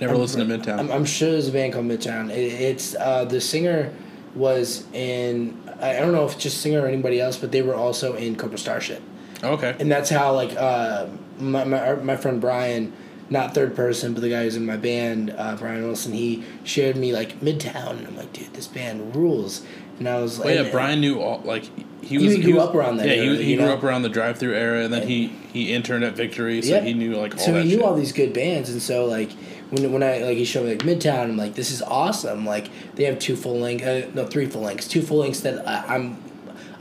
[0.00, 0.78] Never I'm- listened to Midtown.
[0.78, 2.30] I'm, I'm sure there's a band called Midtown.
[2.30, 3.92] It, it's uh, the singer
[4.34, 5.60] was in.
[5.80, 8.58] I don't know if just singer or anybody else, but they were also in Cobra
[8.58, 9.02] Starship
[9.44, 9.76] okay.
[9.78, 11.06] and that's how like uh,
[11.38, 12.92] my, my my friend Brian,
[13.30, 16.96] not third person, but the guy who's in my band, uh, Brian Wilson, he shared
[16.96, 19.64] me like Midtown, and I'm like, dude, this band rules.
[19.98, 21.64] And I was like, Well, yeah, Brian knew all like
[22.02, 22.34] he was.
[22.34, 23.72] He grew was- up around that Yeah, era, he, he grew know?
[23.74, 26.80] up around the Drive-Thru era, and then he he interned at Victory, so Yeah.
[26.82, 27.82] he knew like all so he knew shit.
[27.82, 29.30] all these good bands, and so like
[29.70, 32.44] when when I like he showed me like Midtown, I'm like, this is awesome.
[32.44, 35.66] Like they have two full length, uh, no three full lengths, two full lengths that
[35.66, 36.18] I, I'm.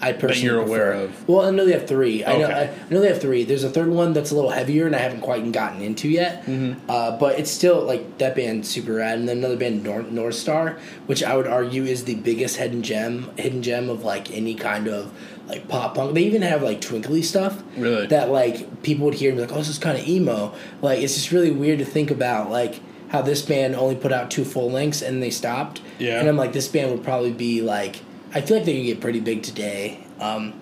[0.03, 1.05] I personally you're aware prefer.
[1.05, 1.27] of.
[1.29, 2.23] Well, I know they have three.
[2.25, 2.45] I know.
[2.47, 3.43] I, I know they have three.
[3.43, 6.45] There's a third one that's a little heavier, and I haven't quite gotten into yet.
[6.45, 6.89] Mm-hmm.
[6.89, 10.35] Uh, but it's still like that band super rad, and then another band North, North
[10.35, 14.55] Star, which I would argue is the biggest hidden gem, hidden gem of like any
[14.55, 15.11] kind of
[15.47, 16.13] like pop punk.
[16.13, 18.07] They even have like twinkly stuff Really?
[18.07, 20.99] that like people would hear and be like, "Oh, this is kind of emo." Like
[21.01, 22.79] it's just really weird to think about like
[23.09, 25.81] how this band only put out two full lengths and they stopped.
[25.99, 26.19] Yeah.
[26.19, 27.97] And I'm like, this band would probably be like,
[28.33, 29.99] I feel like they could get pretty big today.
[30.19, 30.53] Um,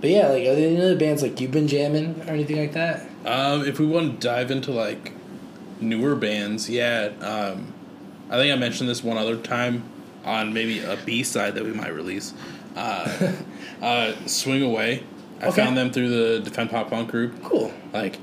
[0.00, 2.72] but yeah, like are there any other bands like you've been jamming or anything like
[2.72, 3.08] that?
[3.24, 5.12] Um, if we want to dive into like
[5.80, 7.10] newer bands, yeah.
[7.20, 7.72] Um,
[8.30, 9.84] I think I mentioned this one other time
[10.24, 12.34] on maybe a B side that we might release.
[12.76, 13.32] Uh,
[13.82, 15.02] uh, Swing Away.
[15.40, 15.62] I Okay.
[15.64, 17.42] found them through the Defend Pop Punk group.
[17.42, 17.72] Cool.
[17.92, 18.18] Like,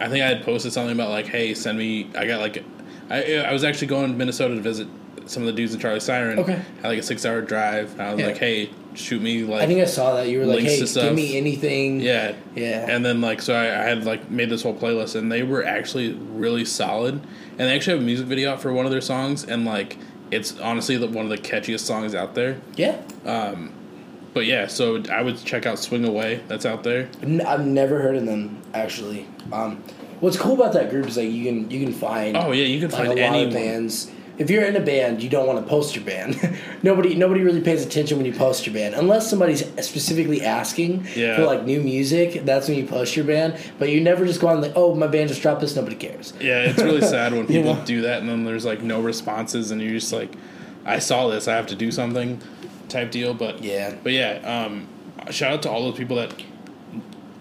[0.00, 2.08] I think I had posted something about like, hey, send me.
[2.16, 2.62] I got like,
[3.10, 4.86] I I was actually going to Minnesota to visit
[5.26, 6.38] some of the dudes in Charlie Siren.
[6.38, 6.60] Okay.
[6.82, 7.92] Had like a six hour drive.
[7.92, 8.26] And I was Yeah.
[8.28, 9.62] like, hey, shoot me like.
[9.62, 11.14] I think I saw that you were like, "Hey, give stuff.
[11.14, 12.34] me anything." Yeah.
[12.54, 12.86] Yeah.
[12.88, 15.64] And then like so I, I had like made this whole playlist and they were
[15.64, 17.14] actually really solid.
[17.58, 19.96] And they actually have a music video out for one of their songs and like
[20.30, 22.58] it's honestly the, one of the catchiest songs out there.
[22.76, 22.96] Yeah.
[24.34, 26.40] But yeah, so I would check out Swing Away.
[26.48, 27.10] That's out there.
[27.22, 29.26] N- I've never heard of them actually.
[29.52, 29.82] Um,
[30.20, 32.80] what's cool about that group is like you can you can find Oh yeah, you
[32.80, 34.10] can like find a lot any of bands.
[34.42, 36.36] If you're in a band, you don't want to post your band.
[36.82, 41.36] nobody nobody really pays attention when you post your band, unless somebody's specifically asking Yeah.
[41.36, 42.44] for like new music.
[42.44, 43.56] That's when you post your band.
[43.78, 45.74] But you never just go on like, oh, my band just dropped this.
[45.76, 46.32] Nobody cares.
[46.40, 49.80] Yeah, it's really sad when people do that and then there's like no responses and
[49.80, 50.30] you're just like,
[50.84, 52.40] I saw this, I have to do something,
[52.88, 53.34] type deal.
[53.34, 53.94] But Yeah.
[54.02, 54.88] but yeah, um,
[55.30, 56.34] shout out to all those people that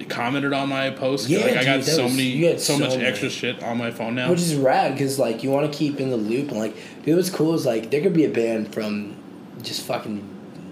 [0.10, 1.30] commented on my post.
[1.30, 3.06] Yeah, like I got so was- many, you had so, so much many.
[3.06, 4.30] extra shit on my phone now.
[4.30, 7.16] Which is rad because like you want to keep in the loop and like dude,
[7.16, 9.16] what's cool is like there could be a band from
[9.62, 10.28] just fucking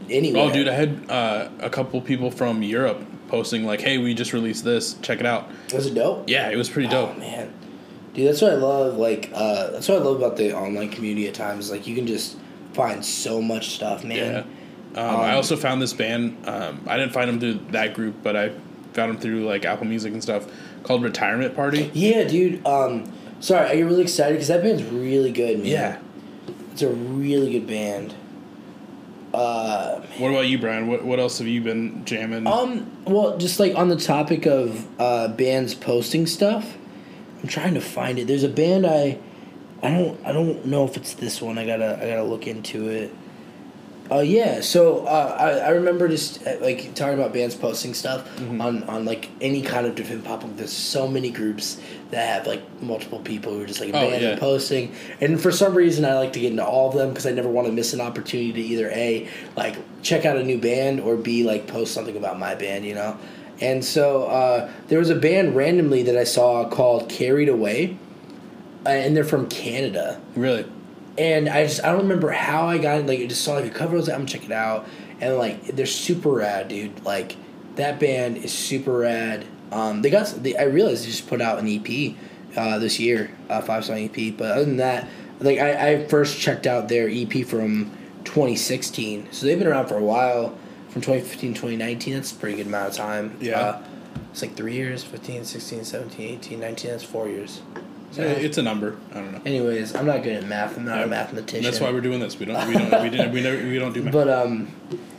[0.10, 0.44] anywhere.
[0.44, 4.34] oh, dude, I had uh, a couple people from Europe posting like, "Hey, we just
[4.34, 4.96] released this.
[5.02, 6.30] Check it out." was it dope?
[6.30, 7.12] Yeah, it was pretty dope.
[7.16, 7.54] Oh man,
[8.14, 8.98] dude, that's what I love.
[8.98, 11.28] Like, uh, that's what I love about the online community.
[11.28, 12.38] At times, like you can just
[12.74, 14.18] find so much stuff, man.
[14.96, 15.00] Yeah.
[15.02, 16.48] Um, I also found this band.
[16.48, 18.52] Um, I didn't find them through that group, but I
[19.00, 20.46] found them through like Apple Music and stuff
[20.84, 21.90] called Retirement Party.
[21.94, 22.66] Yeah, dude.
[22.66, 25.66] Um, sorry, I get really excited because that band's really good, man.
[25.68, 26.00] Yeah.
[26.74, 28.14] it's a really good band.
[29.34, 30.88] Uh, What about you, Brian?
[30.88, 32.48] What what else have you been jamming?
[32.48, 36.76] um, well, just like on the topic of uh, bands posting stuff,
[37.42, 38.26] I'm trying to find it.
[38.28, 39.20] There's a band I,
[39.84, 41.58] I don't, I don't know if it's this one.
[41.60, 43.14] I gotta, I gotta look into it.
[44.12, 48.28] Uh, yeah, so uh, I, I remember just uh, like talking about bands posting stuff
[48.38, 48.60] Mm-hmm.
[48.60, 50.58] on, on like any kind of different pop punk.
[50.58, 51.80] There's so many groups
[52.10, 54.30] that have like multiple people who are just like a Oh, band yeah.
[54.30, 54.94] and posting.
[55.22, 57.50] And for some reason, I like to get into all of them because I never
[57.50, 61.16] want to miss an opportunity to either a like check out a new band or
[61.16, 63.16] b like post something about my band, you know.
[63.62, 67.98] And so uh, there was a band randomly that I saw called Carried Away,
[68.86, 70.66] uh, and they're from Canada really?
[71.20, 73.06] And I just I don't remember how I got it.
[73.06, 73.96] Like I just saw like a cover.
[73.96, 74.88] I was like, I'm gonna check it out,
[75.20, 77.04] and like they're super rad, dude.
[77.04, 77.36] Like
[77.76, 79.46] that band is super rad.
[79.72, 82.16] Um, they got they, I realized they just put out an EP
[82.56, 84.36] uh, this year, a five song EP.
[84.36, 85.10] But other than that,
[85.42, 87.92] like I, I first checked out their EP from
[88.24, 90.58] 2016, so they've been around for a while.
[90.90, 93.38] From 2015 2019, that's a pretty good amount of time.
[93.40, 93.60] Yeah.
[93.60, 93.84] Uh,
[94.32, 96.92] it's like three years 15, 16, 17, 18, 19.
[96.92, 97.62] That's four years.
[98.12, 98.98] So, Yeah, it's a number.
[99.12, 99.42] I don't know.
[99.46, 100.78] anyways, I'm not good at math.
[100.78, 101.04] I'm not Yeah.
[101.04, 101.64] a mathematician.
[101.64, 102.40] That's why we're doing this.
[102.40, 102.68] We don't.
[102.68, 103.04] We don't.
[103.04, 103.32] we didn't.
[103.32, 103.58] We never.
[103.68, 104.14] We don't do math.
[104.20, 104.68] But um,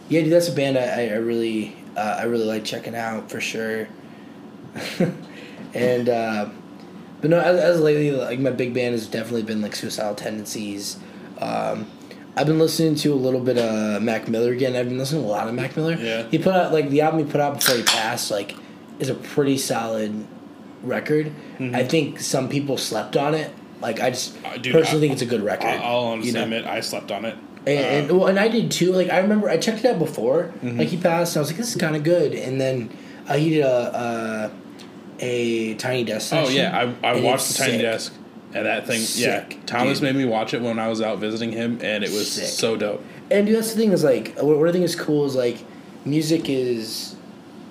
[0.08, 3.30] yeah, dude, that's a band I, I I really uh, I really like checking out
[3.30, 3.88] for sure.
[5.74, 6.48] and uh,
[7.20, 10.98] but no, as, as lately, like my big band has definitely been like Suicidal Tendencies.
[11.38, 11.86] Um,
[12.36, 14.76] I've been listening to a little bit of Mac Miller again.
[14.76, 15.94] I've been listening to a lot of Mac Miller.
[15.94, 16.26] Yeah.
[16.30, 18.54] He put out like the album he put out before he passed, like,
[18.98, 20.26] is a pretty solid
[20.82, 21.32] record.
[21.60, 23.50] I think some people slept on it.
[23.80, 24.46] Like I just Mm-hmm.
[24.46, 25.66] Uh, dude, personally I- think it's a good record.
[25.68, 26.42] I- I'll honestly you know?
[26.44, 27.36] admit I slept on it.
[27.66, 28.92] And, Uh, and well, and I did too.
[28.92, 30.44] Like I remember, I checked it out before.
[30.64, 30.78] Mm-hmm.
[30.78, 32.88] Like he passed, and I was like, "This is kind of good." And then
[33.28, 34.50] uh, he did a
[35.20, 36.32] a, a Tiny Desk.
[36.34, 37.82] oh yeah, I, I watched the Tiny sick.
[37.82, 38.12] Desk,
[38.54, 39.00] and that thing.
[39.00, 40.14] Sick, yeah, Thomas dude.
[40.14, 42.46] made me watch it when I was out visiting him, and it was Sick.
[42.46, 43.02] so dope.
[43.30, 45.58] And dude, that's the thing is like, what, what I think is cool is like,
[46.04, 47.14] music is,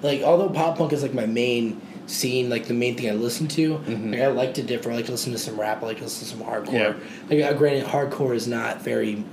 [0.04, 3.48] like, although pop punk is like my main scene, like the main thing I listen
[3.50, 3.78] to.
[3.88, 4.92] Like I like to differ.
[4.92, 5.82] I like to listen to some rap.
[5.84, 7.00] I like to listen to some hardcore.
[7.30, 9.24] Like uh, granted, hardcore is not very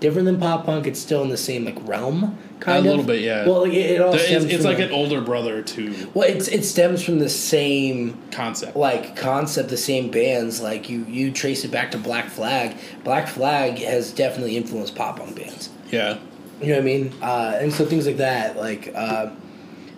[0.00, 0.86] different than pop punk.
[0.86, 2.84] It's still in the same like realm, kind A of.
[2.86, 3.46] A little bit, yeah.
[3.46, 6.28] Well, like, it, it all The- stems it's like the- an older brother to Well,
[6.28, 8.76] it's it stems from the same concept.
[8.76, 10.60] like concept, the same bands.
[10.60, 12.76] Like you you trace it back to Black Flag.
[13.04, 15.70] Black Flag has definitely influenced pop punk bands.
[15.92, 16.18] Yeah,
[16.60, 17.12] You know what I mean?
[17.22, 18.56] Uh, and so things like that.
[18.56, 19.30] Like, uh,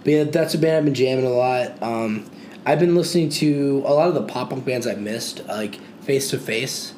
[0.07, 1.83] but yeah, that's a band I've been jamming a lot.
[1.83, 2.31] Um,
[2.65, 6.31] I've been listening to a lot of the pop punk bands I've missed, like Face
[6.31, 6.95] to Face.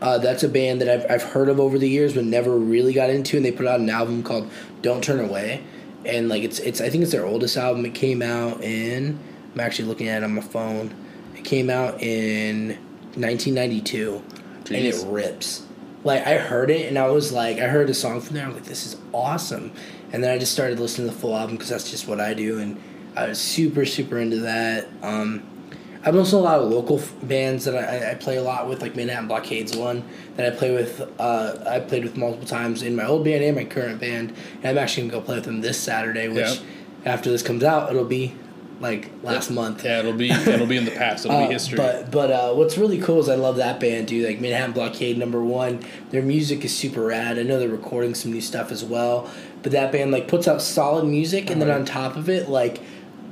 [0.00, 2.94] Uh, that's a band that I've, I've heard of over the years, but never really
[2.94, 3.36] got into.
[3.36, 5.62] And they put out an album called "Don't Turn Away,"
[6.06, 7.84] and like it's it's I think it's their oldest album.
[7.84, 9.18] It came out in
[9.52, 10.94] I'm actually looking at it on my phone.
[11.36, 12.78] It came out in
[13.14, 14.22] 1992,
[14.68, 15.66] and it rips.
[16.02, 18.46] Like I heard it and I was like, I heard a song from there.
[18.46, 19.72] I'm like, this is awesome.
[20.12, 22.32] And then I just started listening to the full album because that's just what I
[22.34, 22.80] do, and
[23.16, 24.88] I was super super into that.
[25.02, 25.42] Um,
[26.04, 28.80] I've to a lot of local f- bands that I, I play a lot with,
[28.80, 30.04] like Manhattan Blockades one
[30.36, 31.00] that I play with.
[31.18, 34.32] Uh, I played with multiple times in my old band and my current band,
[34.62, 36.28] and I'm actually gonna go play with them this Saturday.
[36.28, 37.12] Which, Yeah.
[37.12, 38.32] after this comes out, it'll be
[38.80, 39.84] like last month.
[39.84, 39.98] yeah.
[40.00, 41.24] It'll be it'll be in the past.
[41.26, 41.76] It'll Uh, be history.
[41.76, 44.26] But but uh, what's really cool is I love that band, dude.
[44.26, 45.80] Like Manhattan Blockade, number one.
[46.10, 47.38] Their music is super rad.
[47.38, 49.28] I know they're recording some new stuff as well.
[49.62, 52.80] But that band like puts out solid music, and then on top of it, like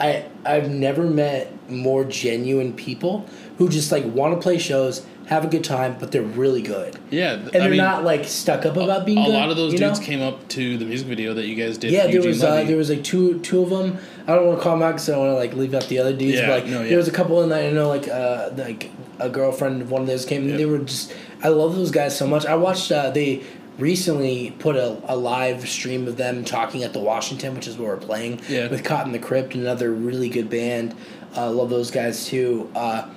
[0.00, 3.26] I I've never met more genuine people
[3.58, 6.96] who just like want to play shows, have a good time, but they're really good.
[7.10, 9.32] yeah, And they're I mean, not like stuck up about being a good.
[9.32, 10.04] lot of those dudes know?
[10.04, 11.90] came up to the music video that you guys did.
[11.92, 13.98] Yeah, there Eugene was uh, there was like two two of them.
[14.26, 15.84] I don't want to call them out because I don't want to like leave out
[15.88, 16.38] the other dudes.
[16.38, 16.88] Yeah, but like no, yeah.
[16.88, 20.02] there was a couple in that I know like uh like a girlfriend of one
[20.02, 20.48] of those came.
[20.48, 21.14] and They were just.
[21.42, 22.44] I love those guys so much.
[22.46, 22.90] I watched.
[22.90, 23.44] Uh, they
[23.78, 27.88] recently put a, a live stream of them talking at the Washington, which is where
[27.88, 28.40] we're playing.
[28.48, 28.68] Yeah.
[28.68, 30.94] With Caught in the Crypt, another really good band.
[31.36, 32.70] Uh, love those guys too.
[32.74, 33.08] Uh,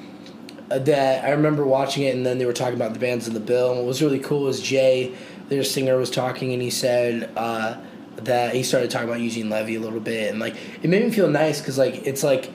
[0.69, 3.39] that I remember watching it, and then they were talking about the bands in the
[3.39, 3.69] bill.
[3.71, 5.15] And what was really cool was Jay,
[5.47, 7.77] their singer, was talking, and he said uh,
[8.25, 11.11] that he started talking about Eugene Levy a little bit, and like it made me
[11.11, 12.49] feel nice because like it's like,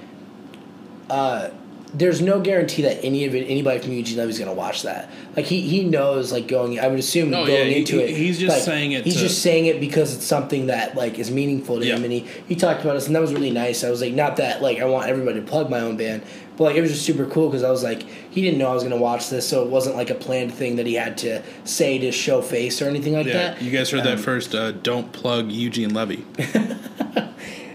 [1.11, 1.51] uh,
[1.93, 5.09] there's no guarantee that any of it, anybody from Eugene Levy's gonna watch that.
[5.37, 6.81] Like he he knows like going.
[6.81, 9.15] I would assume Oh, going yeah, he- into it, he's just like, saying it He's
[9.15, 11.95] to- just saying it because it's something that like is meaningful to Yeah.
[11.97, 13.85] him, and he he talked about us, and that was really nice.
[13.85, 16.23] I was like, not that like I want everybody to plug my own band,
[16.57, 18.75] but like it was just super cool because I was like, he didn't know I
[18.75, 21.43] was gonna watch this, so it wasn't like a planned thing that he had to
[21.65, 23.63] say to show face or anything like Yeah, that.
[23.63, 24.55] you guys heard that Um, first.
[24.55, 26.25] Uh, don't plug Eugene Levy.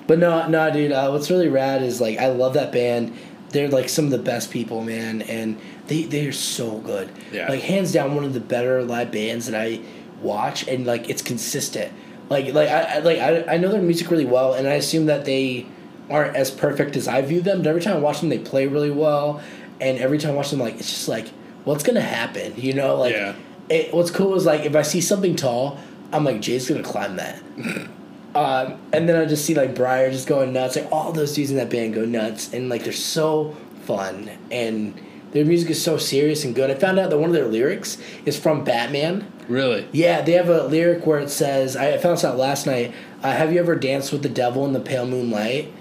[0.08, 0.92] But no, no, dude.
[0.92, 3.14] Uh, what's really rad is like I love that band.
[3.50, 7.12] They're like some of the best people, man, and they they're so good.
[7.32, 7.48] Yeah.
[7.48, 9.82] Like hands down, one of the better live bands that I
[10.24, 11.94] watch, and like it's consistent.
[12.28, 15.06] Like like I, I like I, I know their music really well, and I assume
[15.06, 15.68] that they
[16.10, 17.60] aren't as perfect as I view them.
[17.60, 19.42] But every time I watch them, they play really well,
[19.82, 21.28] and every time I watch them, like it's just like
[21.66, 22.96] what's gonna happen, you know?
[22.96, 23.36] Like Yeah.
[23.70, 25.78] it, what's cool is like if I see something tall,
[26.12, 27.42] I'm like Jay's gonna climb that.
[28.36, 30.76] Um, and then I just see like Briar just going nuts.
[30.76, 33.56] Like all those dudes in that band go nuts, and like they're so
[33.86, 34.94] fun, and
[35.32, 36.70] their music is so serious and good.
[36.70, 37.98] I found out that one of their lyrics
[38.28, 39.32] is from Batman.
[39.48, 39.88] Really?
[39.92, 42.94] Yeah, they have a lyric where it says, "I found this out last night.
[43.24, 45.72] Uh, have you ever danced with the devil in the pale moonlight?"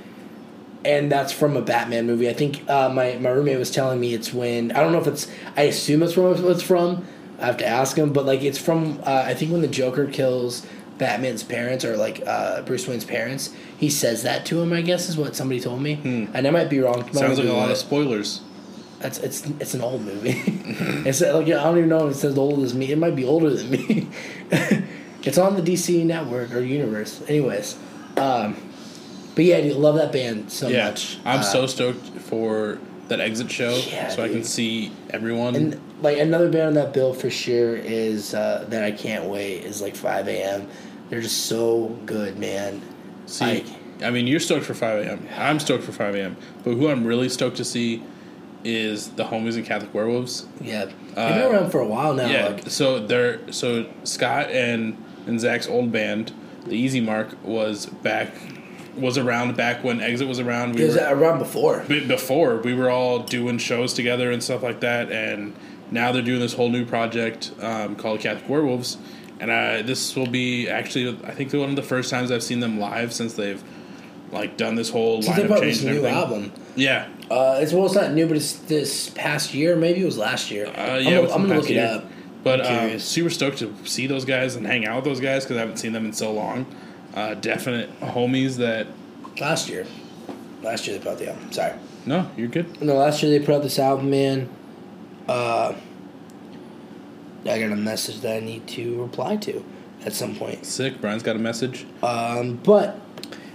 [0.89, 2.31] And that's from a Batman movie.
[2.31, 5.07] I think uh, my my roommate was telling me it's when I don't know if
[5.07, 5.29] it's.
[5.55, 7.05] I assume it's from it's from.
[7.39, 8.99] I have to ask him, but like it's from.
[9.05, 10.67] Uh, I think when the Joker kills
[10.97, 14.73] Batman's parents or like uh, Bruce Wayne's parents, he says that to him.
[14.73, 16.01] I guess is what somebody told me,
[16.33, 17.01] and I might be wrong.
[17.01, 17.71] Might Sounds like a lot wrong.
[17.71, 18.41] of spoilers.
[18.99, 20.43] That's it's it's an old movie.
[21.07, 22.91] it's like I don't even know if it's as old as me.
[22.91, 24.09] It might be older than me.
[25.23, 27.23] it's on the DC network or universe.
[27.29, 27.77] Anyways,
[28.17, 28.57] um,
[29.39, 31.17] but yeah, dude, love that band so Yeah, much.
[31.25, 35.55] I'm Uh, so stoked for that exit show, Yeah, so I can see everyone.
[35.55, 39.65] and like another band on that bill for sure is uh, that I can't wait
[39.65, 40.67] is like 5 a.m.
[41.09, 42.83] They're just so good, man.
[43.27, 43.67] see, like-
[44.03, 45.29] I mean, you're stoked for 5 a.m.
[45.37, 46.37] I'm stoked for 5 a.m.
[46.65, 48.03] But who I'm really stoked to see
[48.65, 50.47] is the homies and Catholic Werewolves.
[50.61, 52.27] Yeah, they've Uh, been around for a while now.
[52.29, 54.97] yeah, Like, so they're so Scott and
[55.29, 56.33] and Zach's old band,
[56.67, 58.33] the Easy Mark, was back
[58.99, 60.75] was around back when Exit was around.
[60.75, 61.81] We it was were, around before.
[61.89, 65.55] Before we were all doing shows together and stuff like that, and
[65.91, 68.99] now they're doing this whole new project um, called Catholic Werewolves,
[69.41, 72.61] and I, this will be actually I think one of the first times I've seen
[72.61, 73.63] them live since they've
[74.33, 76.53] like done this whole they lineup change this new album.
[76.77, 79.77] Yeah, Uh, it's well, it's not new, but it's this past year.
[79.77, 80.67] Maybe it was last year.
[80.67, 82.05] uh, I'm gonna, I'm gonna look it up.
[82.45, 85.45] But I'm um, super stoked to see those guys and hang out with those guys
[85.45, 86.67] because I haven't seen them in so long.
[87.19, 88.87] Uh, definite homies that
[89.41, 89.85] Last year.
[90.63, 91.53] Last year they put out the album.
[91.53, 91.73] Sorry.
[92.07, 92.81] no, you're good.
[92.81, 94.49] No, last year they put out this album, man.
[95.29, 95.75] Uh,
[97.43, 99.65] I got a message that I need to reply to
[100.05, 100.65] at some point.
[100.65, 101.01] Sick.
[101.01, 101.87] Brian's got a message.
[102.05, 103.01] Um, but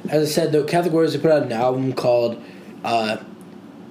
[0.10, 2.44] as I said, though, Catholic Werewolves they put out an album called
[2.84, 3.16] uh,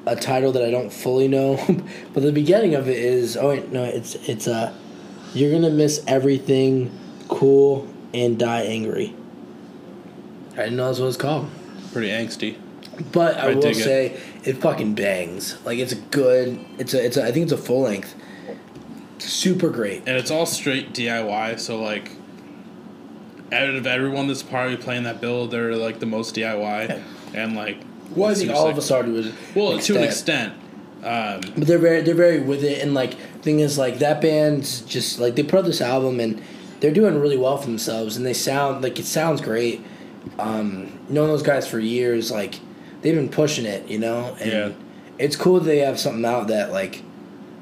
[0.05, 1.57] a title that I don't fully know,
[2.13, 4.75] but the beginning of it is oh wait no it's it's uh
[5.33, 6.91] you're gonna miss everything
[7.29, 9.17] cool and die angry.
[10.53, 11.49] I didn't know that's what it's called.
[11.93, 12.57] Pretty angsty.
[13.11, 13.83] But I, I will dig it.
[13.83, 15.57] say it fucking bangs.
[15.65, 16.65] Like it's a good.
[16.79, 17.05] It's a.
[17.05, 17.25] It's a.
[17.25, 18.15] I think it's a full length.
[19.19, 19.99] Super great.
[20.07, 21.59] and it's all straight DIY.
[21.61, 22.11] So like,
[23.53, 27.01] out of everyone that's probably playing that bill, they're like the most DIY,
[27.35, 27.79] and like,
[28.17, 30.55] Well, I think all of us are to an Well, to an extent.
[30.55, 30.55] extent.
[31.05, 34.81] Um, But they're very they're very with it, and like thing is like that band's
[34.83, 36.43] just like they put out this album and
[36.81, 39.85] they're doing really well for themselves, and they sound like it sounds great.
[40.39, 42.61] Um, knowing those guys for years, like
[43.03, 44.69] they've been pushing it, you know, and Yeah.
[45.19, 47.03] it's cool that they have something out that like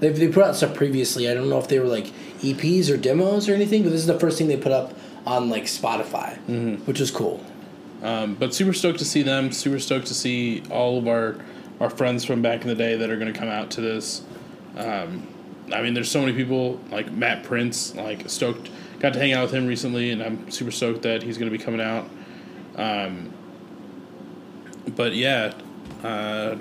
[0.01, 1.29] they've they put out stuff previously.
[1.29, 2.07] I don't know if they were like
[2.43, 4.95] EPs or demos or anything, but this is the first thing they put up
[5.27, 6.37] on like Spotify,
[6.87, 7.43] which is cool.
[8.03, 9.53] um, but super stoked to see them.
[9.53, 11.37] Super stoked to see all of our
[11.81, 14.23] our friends from back in the day that are going to come out to this.
[14.77, 15.27] Um,
[15.73, 17.95] I mean, there's so many people like Matt Prince.
[17.95, 18.69] Like stoked,
[19.01, 21.57] got to hang out with him recently, and I'm super stoked that he's going to
[21.57, 22.09] be coming out.
[22.81, 23.33] Um,
[24.97, 25.53] but yeah,
[26.03, 26.57] uh,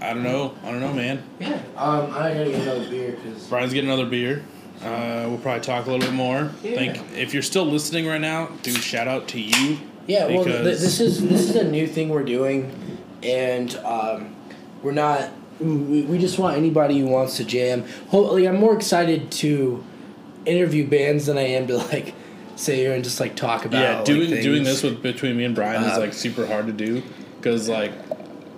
[0.00, 0.54] I don't know.
[0.64, 1.22] I don't know, man.
[1.40, 4.44] Yeah, um, I gotta get another beer because Brian's getting another beer.
[4.82, 6.50] Uh, we'll probably talk a little bit more.
[6.62, 6.74] Yeah.
[6.92, 9.78] Think if you're still listening right now, dude, shout out to you.
[10.06, 12.70] Yeah, well, th- Because- this is this is a new thing we're doing,
[13.22, 14.34] and um,
[14.82, 17.84] we're not we, we just want anybody who wants to jam.
[18.08, 19.82] Hopefully, I'm more excited to
[20.44, 22.14] interview bands than I am to like
[22.56, 23.80] sit here and just like talk about.
[23.80, 24.44] yeah, doing things.
[24.44, 27.02] doing this with between me and Brian is Uh, like super hard to do
[27.36, 27.92] because like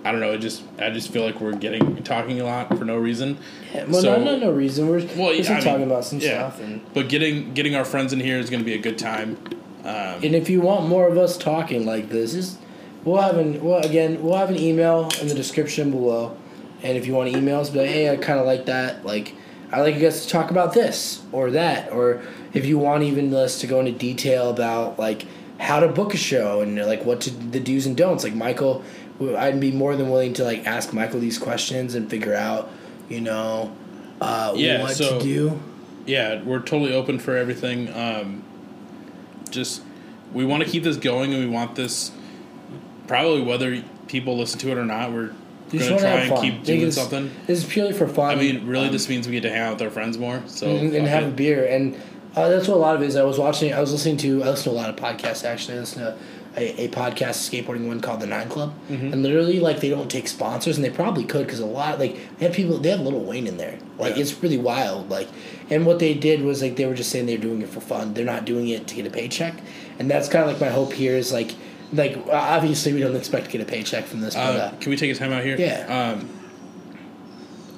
[0.05, 2.85] I don't know, it just I just feel like we're getting talking a lot for
[2.85, 3.37] no reason.
[3.73, 4.87] Yeah, well, so- no, no, no reason.
[4.87, 6.49] We're, Well, we're yeah, I mean, talking about some yeah.
[6.49, 8.97] stuff, and But getting getting our friends in here is going to be a good
[8.97, 9.37] time.
[9.83, 12.57] Um, and if you want more of us talking like this, is
[13.03, 16.37] we'll have an well again we'll have an email in the description below,
[16.83, 19.05] and if you want to email us, be like, hey, I kind of like that,
[19.05, 19.35] like.
[19.71, 22.23] I like you guys to talk about this or that, or
[22.53, 25.25] if you want even us to go into detail about like
[25.59, 28.23] how to book a show and like what to the do's and don'ts.
[28.23, 28.83] Like Michael,
[29.37, 32.69] I'd be more than willing to like ask Michael these questions and figure out,
[33.09, 33.71] you know,
[34.21, 35.59] uh, Yeah, what so- to do.
[36.05, 37.93] yeah, we're totally open for everything.
[37.93, 38.43] Um,
[39.49, 39.81] just
[40.33, 42.11] we want to keep this going, and we want this
[43.07, 45.11] probably whether people listen to it or not.
[45.11, 45.31] We're
[45.71, 47.29] You to try and keep doing it's- something.
[47.47, 48.31] This is purely for fun.
[48.31, 50.41] I mean, really, Um, this means we get to hang out with our friends more.
[50.47, 51.27] So and, and have it.
[51.27, 51.95] a beer, and
[52.43, 53.15] uh, that's what a lot of it is.
[53.15, 55.77] I was watching, I was listening to, I listen to a lot of podcasts actually.
[55.77, 56.17] I listen to
[56.57, 59.13] a, a podcast, skateboarding one called the Nine Club, Mm-hmm.
[59.13, 62.17] and literally like they don't take sponsors, and they probably could because a lot like
[62.39, 63.77] they have people, they have Lil Wayne in there.
[63.97, 64.21] Like Yeah.
[64.23, 65.09] it's really wild.
[65.09, 65.27] Like,
[65.69, 68.13] and what they did was like they were just saying they're doing it for fun.
[68.15, 69.53] They're not doing it to get a paycheck,
[69.99, 71.51] and that's kind of like my hope here is like.
[71.91, 74.91] Like obviously we don't expect to get a paycheck from this, but Uh, uh, can
[74.91, 75.55] we take a time out here?
[75.57, 76.13] Yeah.
[76.19, 76.29] Um,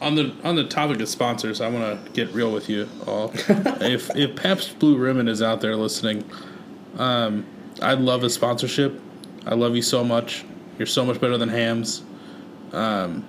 [0.01, 3.31] on the on the topic of sponsors, I want to get real with you all.
[3.35, 6.29] if if Pabst Blue Ribbon is out there listening,
[6.97, 7.45] um,
[7.81, 8.99] I'd love a sponsorship.
[9.45, 10.43] I love you so much.
[10.77, 12.01] You're so much better than Hamm's.
[12.73, 13.27] Um,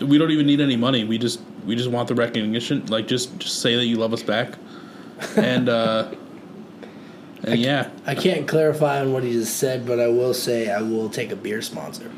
[0.00, 1.04] we don't even need any money.
[1.04, 2.86] We just we just want the recognition.
[2.86, 4.54] Like just just say that you love us back,
[5.36, 6.10] and uh,
[7.44, 7.90] and yeah.
[8.06, 11.30] I can't clarify on what he just said, but I will say I will take
[11.30, 12.10] a beer sponsor.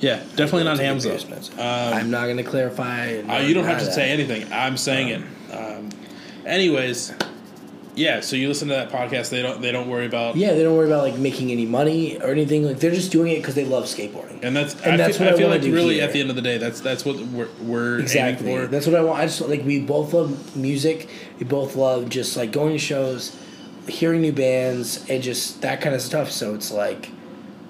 [0.00, 1.18] Yeah, definitely not Take a Hamm's beer though.
[1.18, 1.52] sponsor.
[1.54, 1.58] Um,
[1.94, 3.18] I'm not going to clarify.
[3.18, 3.94] Uh, you don't have to that.
[3.94, 4.52] say anything.
[4.52, 5.22] I'm saying it.
[5.54, 5.88] Um,
[6.44, 7.12] anyways,
[7.94, 8.20] yeah.
[8.20, 9.30] So you listen to that podcast.
[9.30, 9.62] They don't.
[9.62, 10.36] They don't worry about.
[10.36, 12.64] Yeah, they don't worry about like making any money or anything.
[12.64, 14.42] Like they're just doing it because they love skateboarding.
[14.42, 14.74] And that's.
[14.82, 16.04] And I that's feel, what I feel like do really here.
[16.04, 18.46] at the end of the day, that's that's what we're we're Exactly.
[18.46, 18.66] for.
[18.66, 19.20] That's what I want.
[19.20, 21.08] I just like we both love music.
[21.38, 23.34] We both love just like going to shows,
[23.88, 26.30] hearing new bands, and just that kind of stuff.
[26.32, 27.10] So it's like,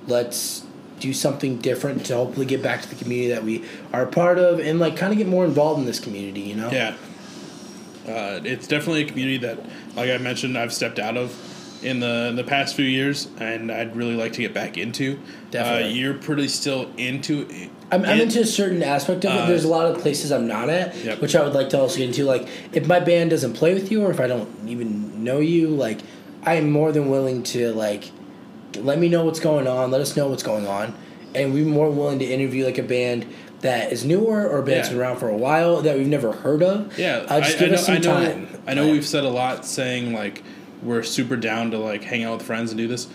[0.09, 0.64] let's
[1.05, 4.39] do something different to hopefully get back to the community that we are a part
[4.39, 6.41] of, and like kind of get more involved in this community.
[6.41, 6.71] You know?
[6.71, 6.97] Yeah.
[8.07, 9.59] Uh, it's definitely a community that,
[9.97, 11.35] like I mentioned, I've stepped out of
[11.83, 15.19] in the in the past few years, and I'd really like to get back into.
[15.51, 15.91] Definitely.
[15.91, 17.47] Uh, you're pretty still into.
[17.51, 19.41] it- I'm, I'm into a certain aspect of it.
[19.43, 21.21] Uh, There's a lot of places I'm not at, Yep.
[21.21, 22.25] which I would like to also get into.
[22.25, 25.69] Like, if my band doesn't play with you, or if I don't even know you,
[25.69, 26.01] like,
[26.43, 28.11] I am more than willing to like
[28.77, 29.91] let me know what's going on.
[29.91, 30.95] Let us know what's going on,
[31.35, 33.27] and we're more willing to interview like a band
[33.61, 34.95] that is newer or a band that's Yeah.
[34.95, 36.99] been around for a while that we've never heard of.
[36.99, 38.49] Yeah, uh, just give us some I know, time.
[38.67, 40.43] I know Like, we've said a lot saying like
[40.83, 43.07] we're super down to like hang out with friends and do this.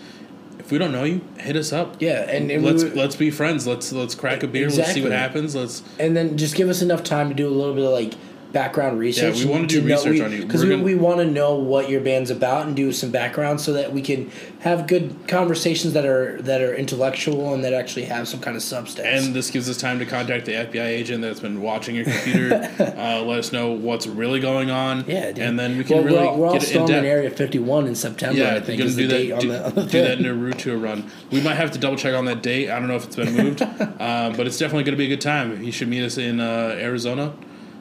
[0.58, 1.96] If we don't know you, hit us up.
[2.00, 3.66] Yeah, and, and let's we, let's be friends.
[3.66, 4.68] Let's let's crack a beer.
[4.70, 5.54] Let's see what happens.
[5.54, 8.14] Let's and then just give us enough time to do a little bit of like
[8.52, 9.38] background research.
[9.38, 10.42] Yeah, we wanna do research on you.
[10.42, 13.60] because we, gonna- we want to know what your band's about and do some background
[13.60, 14.30] so that we can
[14.60, 18.62] have good conversations that are that are intellectual and that actually have some kind of
[18.62, 19.06] substance.
[19.06, 22.54] and this gives us time to contact the FBI agent that's been watching your computer.
[22.78, 25.04] uh, let us know what's really going on.
[25.06, 25.38] yeah, dude.
[25.38, 27.04] and then we can well, really we're all, we're all in.
[27.04, 28.38] Area Fifty One in September.
[28.38, 29.18] Yeah, I think is do the that.
[29.18, 30.18] date on do, the, on the do that.
[30.18, 31.10] Naruto run.
[31.30, 32.70] We might have to double check on that date.
[32.70, 35.08] I don't know if it's been moved, uh, but it's definitely going to be a
[35.08, 35.62] good time.
[35.62, 37.32] You should meet us in uh, Arizona,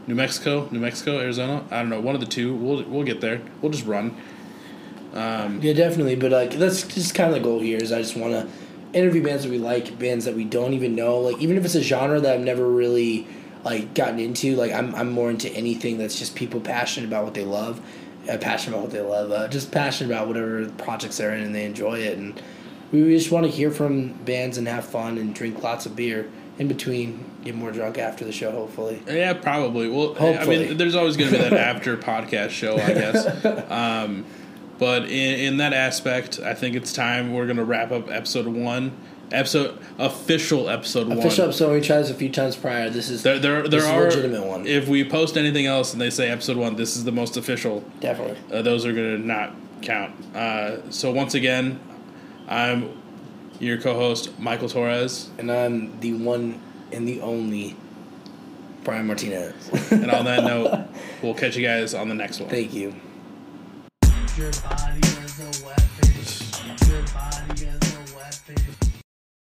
[0.10, 1.64] New Mexico, New Mexico, Arizona.
[1.70, 2.55] I don't know, one of the two.
[2.55, 3.41] We'll we'll get there.
[3.62, 4.18] We'll just run.
[5.62, 6.16] Yeah, definitely.
[6.16, 7.78] But like, that's just kind of the goal here.
[7.78, 8.47] Is I just want to
[8.97, 11.20] interview bands that we like, bands that we don't even know.
[11.20, 13.28] Like, even if it's a genre that I've never really
[13.64, 14.55] like gotten into.
[14.55, 17.80] Like, I'm I'm more into anything that's just people passionate about what they love,
[18.28, 21.53] uh, passionate about what they love, uh, just passionate about whatever projects they're in and
[21.53, 22.18] they enjoy it.
[22.18, 22.41] And
[22.91, 26.28] we just want to hear from bands and have fun and drink lots of beer
[26.57, 27.29] in between.
[27.44, 29.02] Get more drunk after the show, hopefully.
[29.08, 29.88] Yeah, probably.
[29.88, 33.46] Well, I mean, there's always going to be that after podcast show, I guess.
[33.72, 34.26] Um,
[34.78, 38.46] but in, in that aspect, I think it's time we're going to wrap up episode
[38.48, 38.92] one,
[39.32, 41.20] episode official episode one.
[41.20, 41.74] Official episode.
[41.74, 42.90] We tried this a few times prior.
[42.90, 44.68] This is There, there, This there are legitimate one.
[44.68, 47.84] If we post anything else and they say episode one, this is the most official.
[48.02, 48.38] definitely.
[48.52, 50.14] Uh, those are going to not count.
[50.36, 51.80] Uh, so once again,
[52.48, 52.98] I'm
[53.60, 56.62] your co-host Michael Torres, And I'm the one
[56.92, 57.76] and the only
[58.84, 59.92] Brian Martinez.
[59.92, 60.88] and on that note,
[61.22, 62.50] we'll catch you guys on the next one.
[62.50, 62.96] Thank you.
[64.38, 65.09] Your body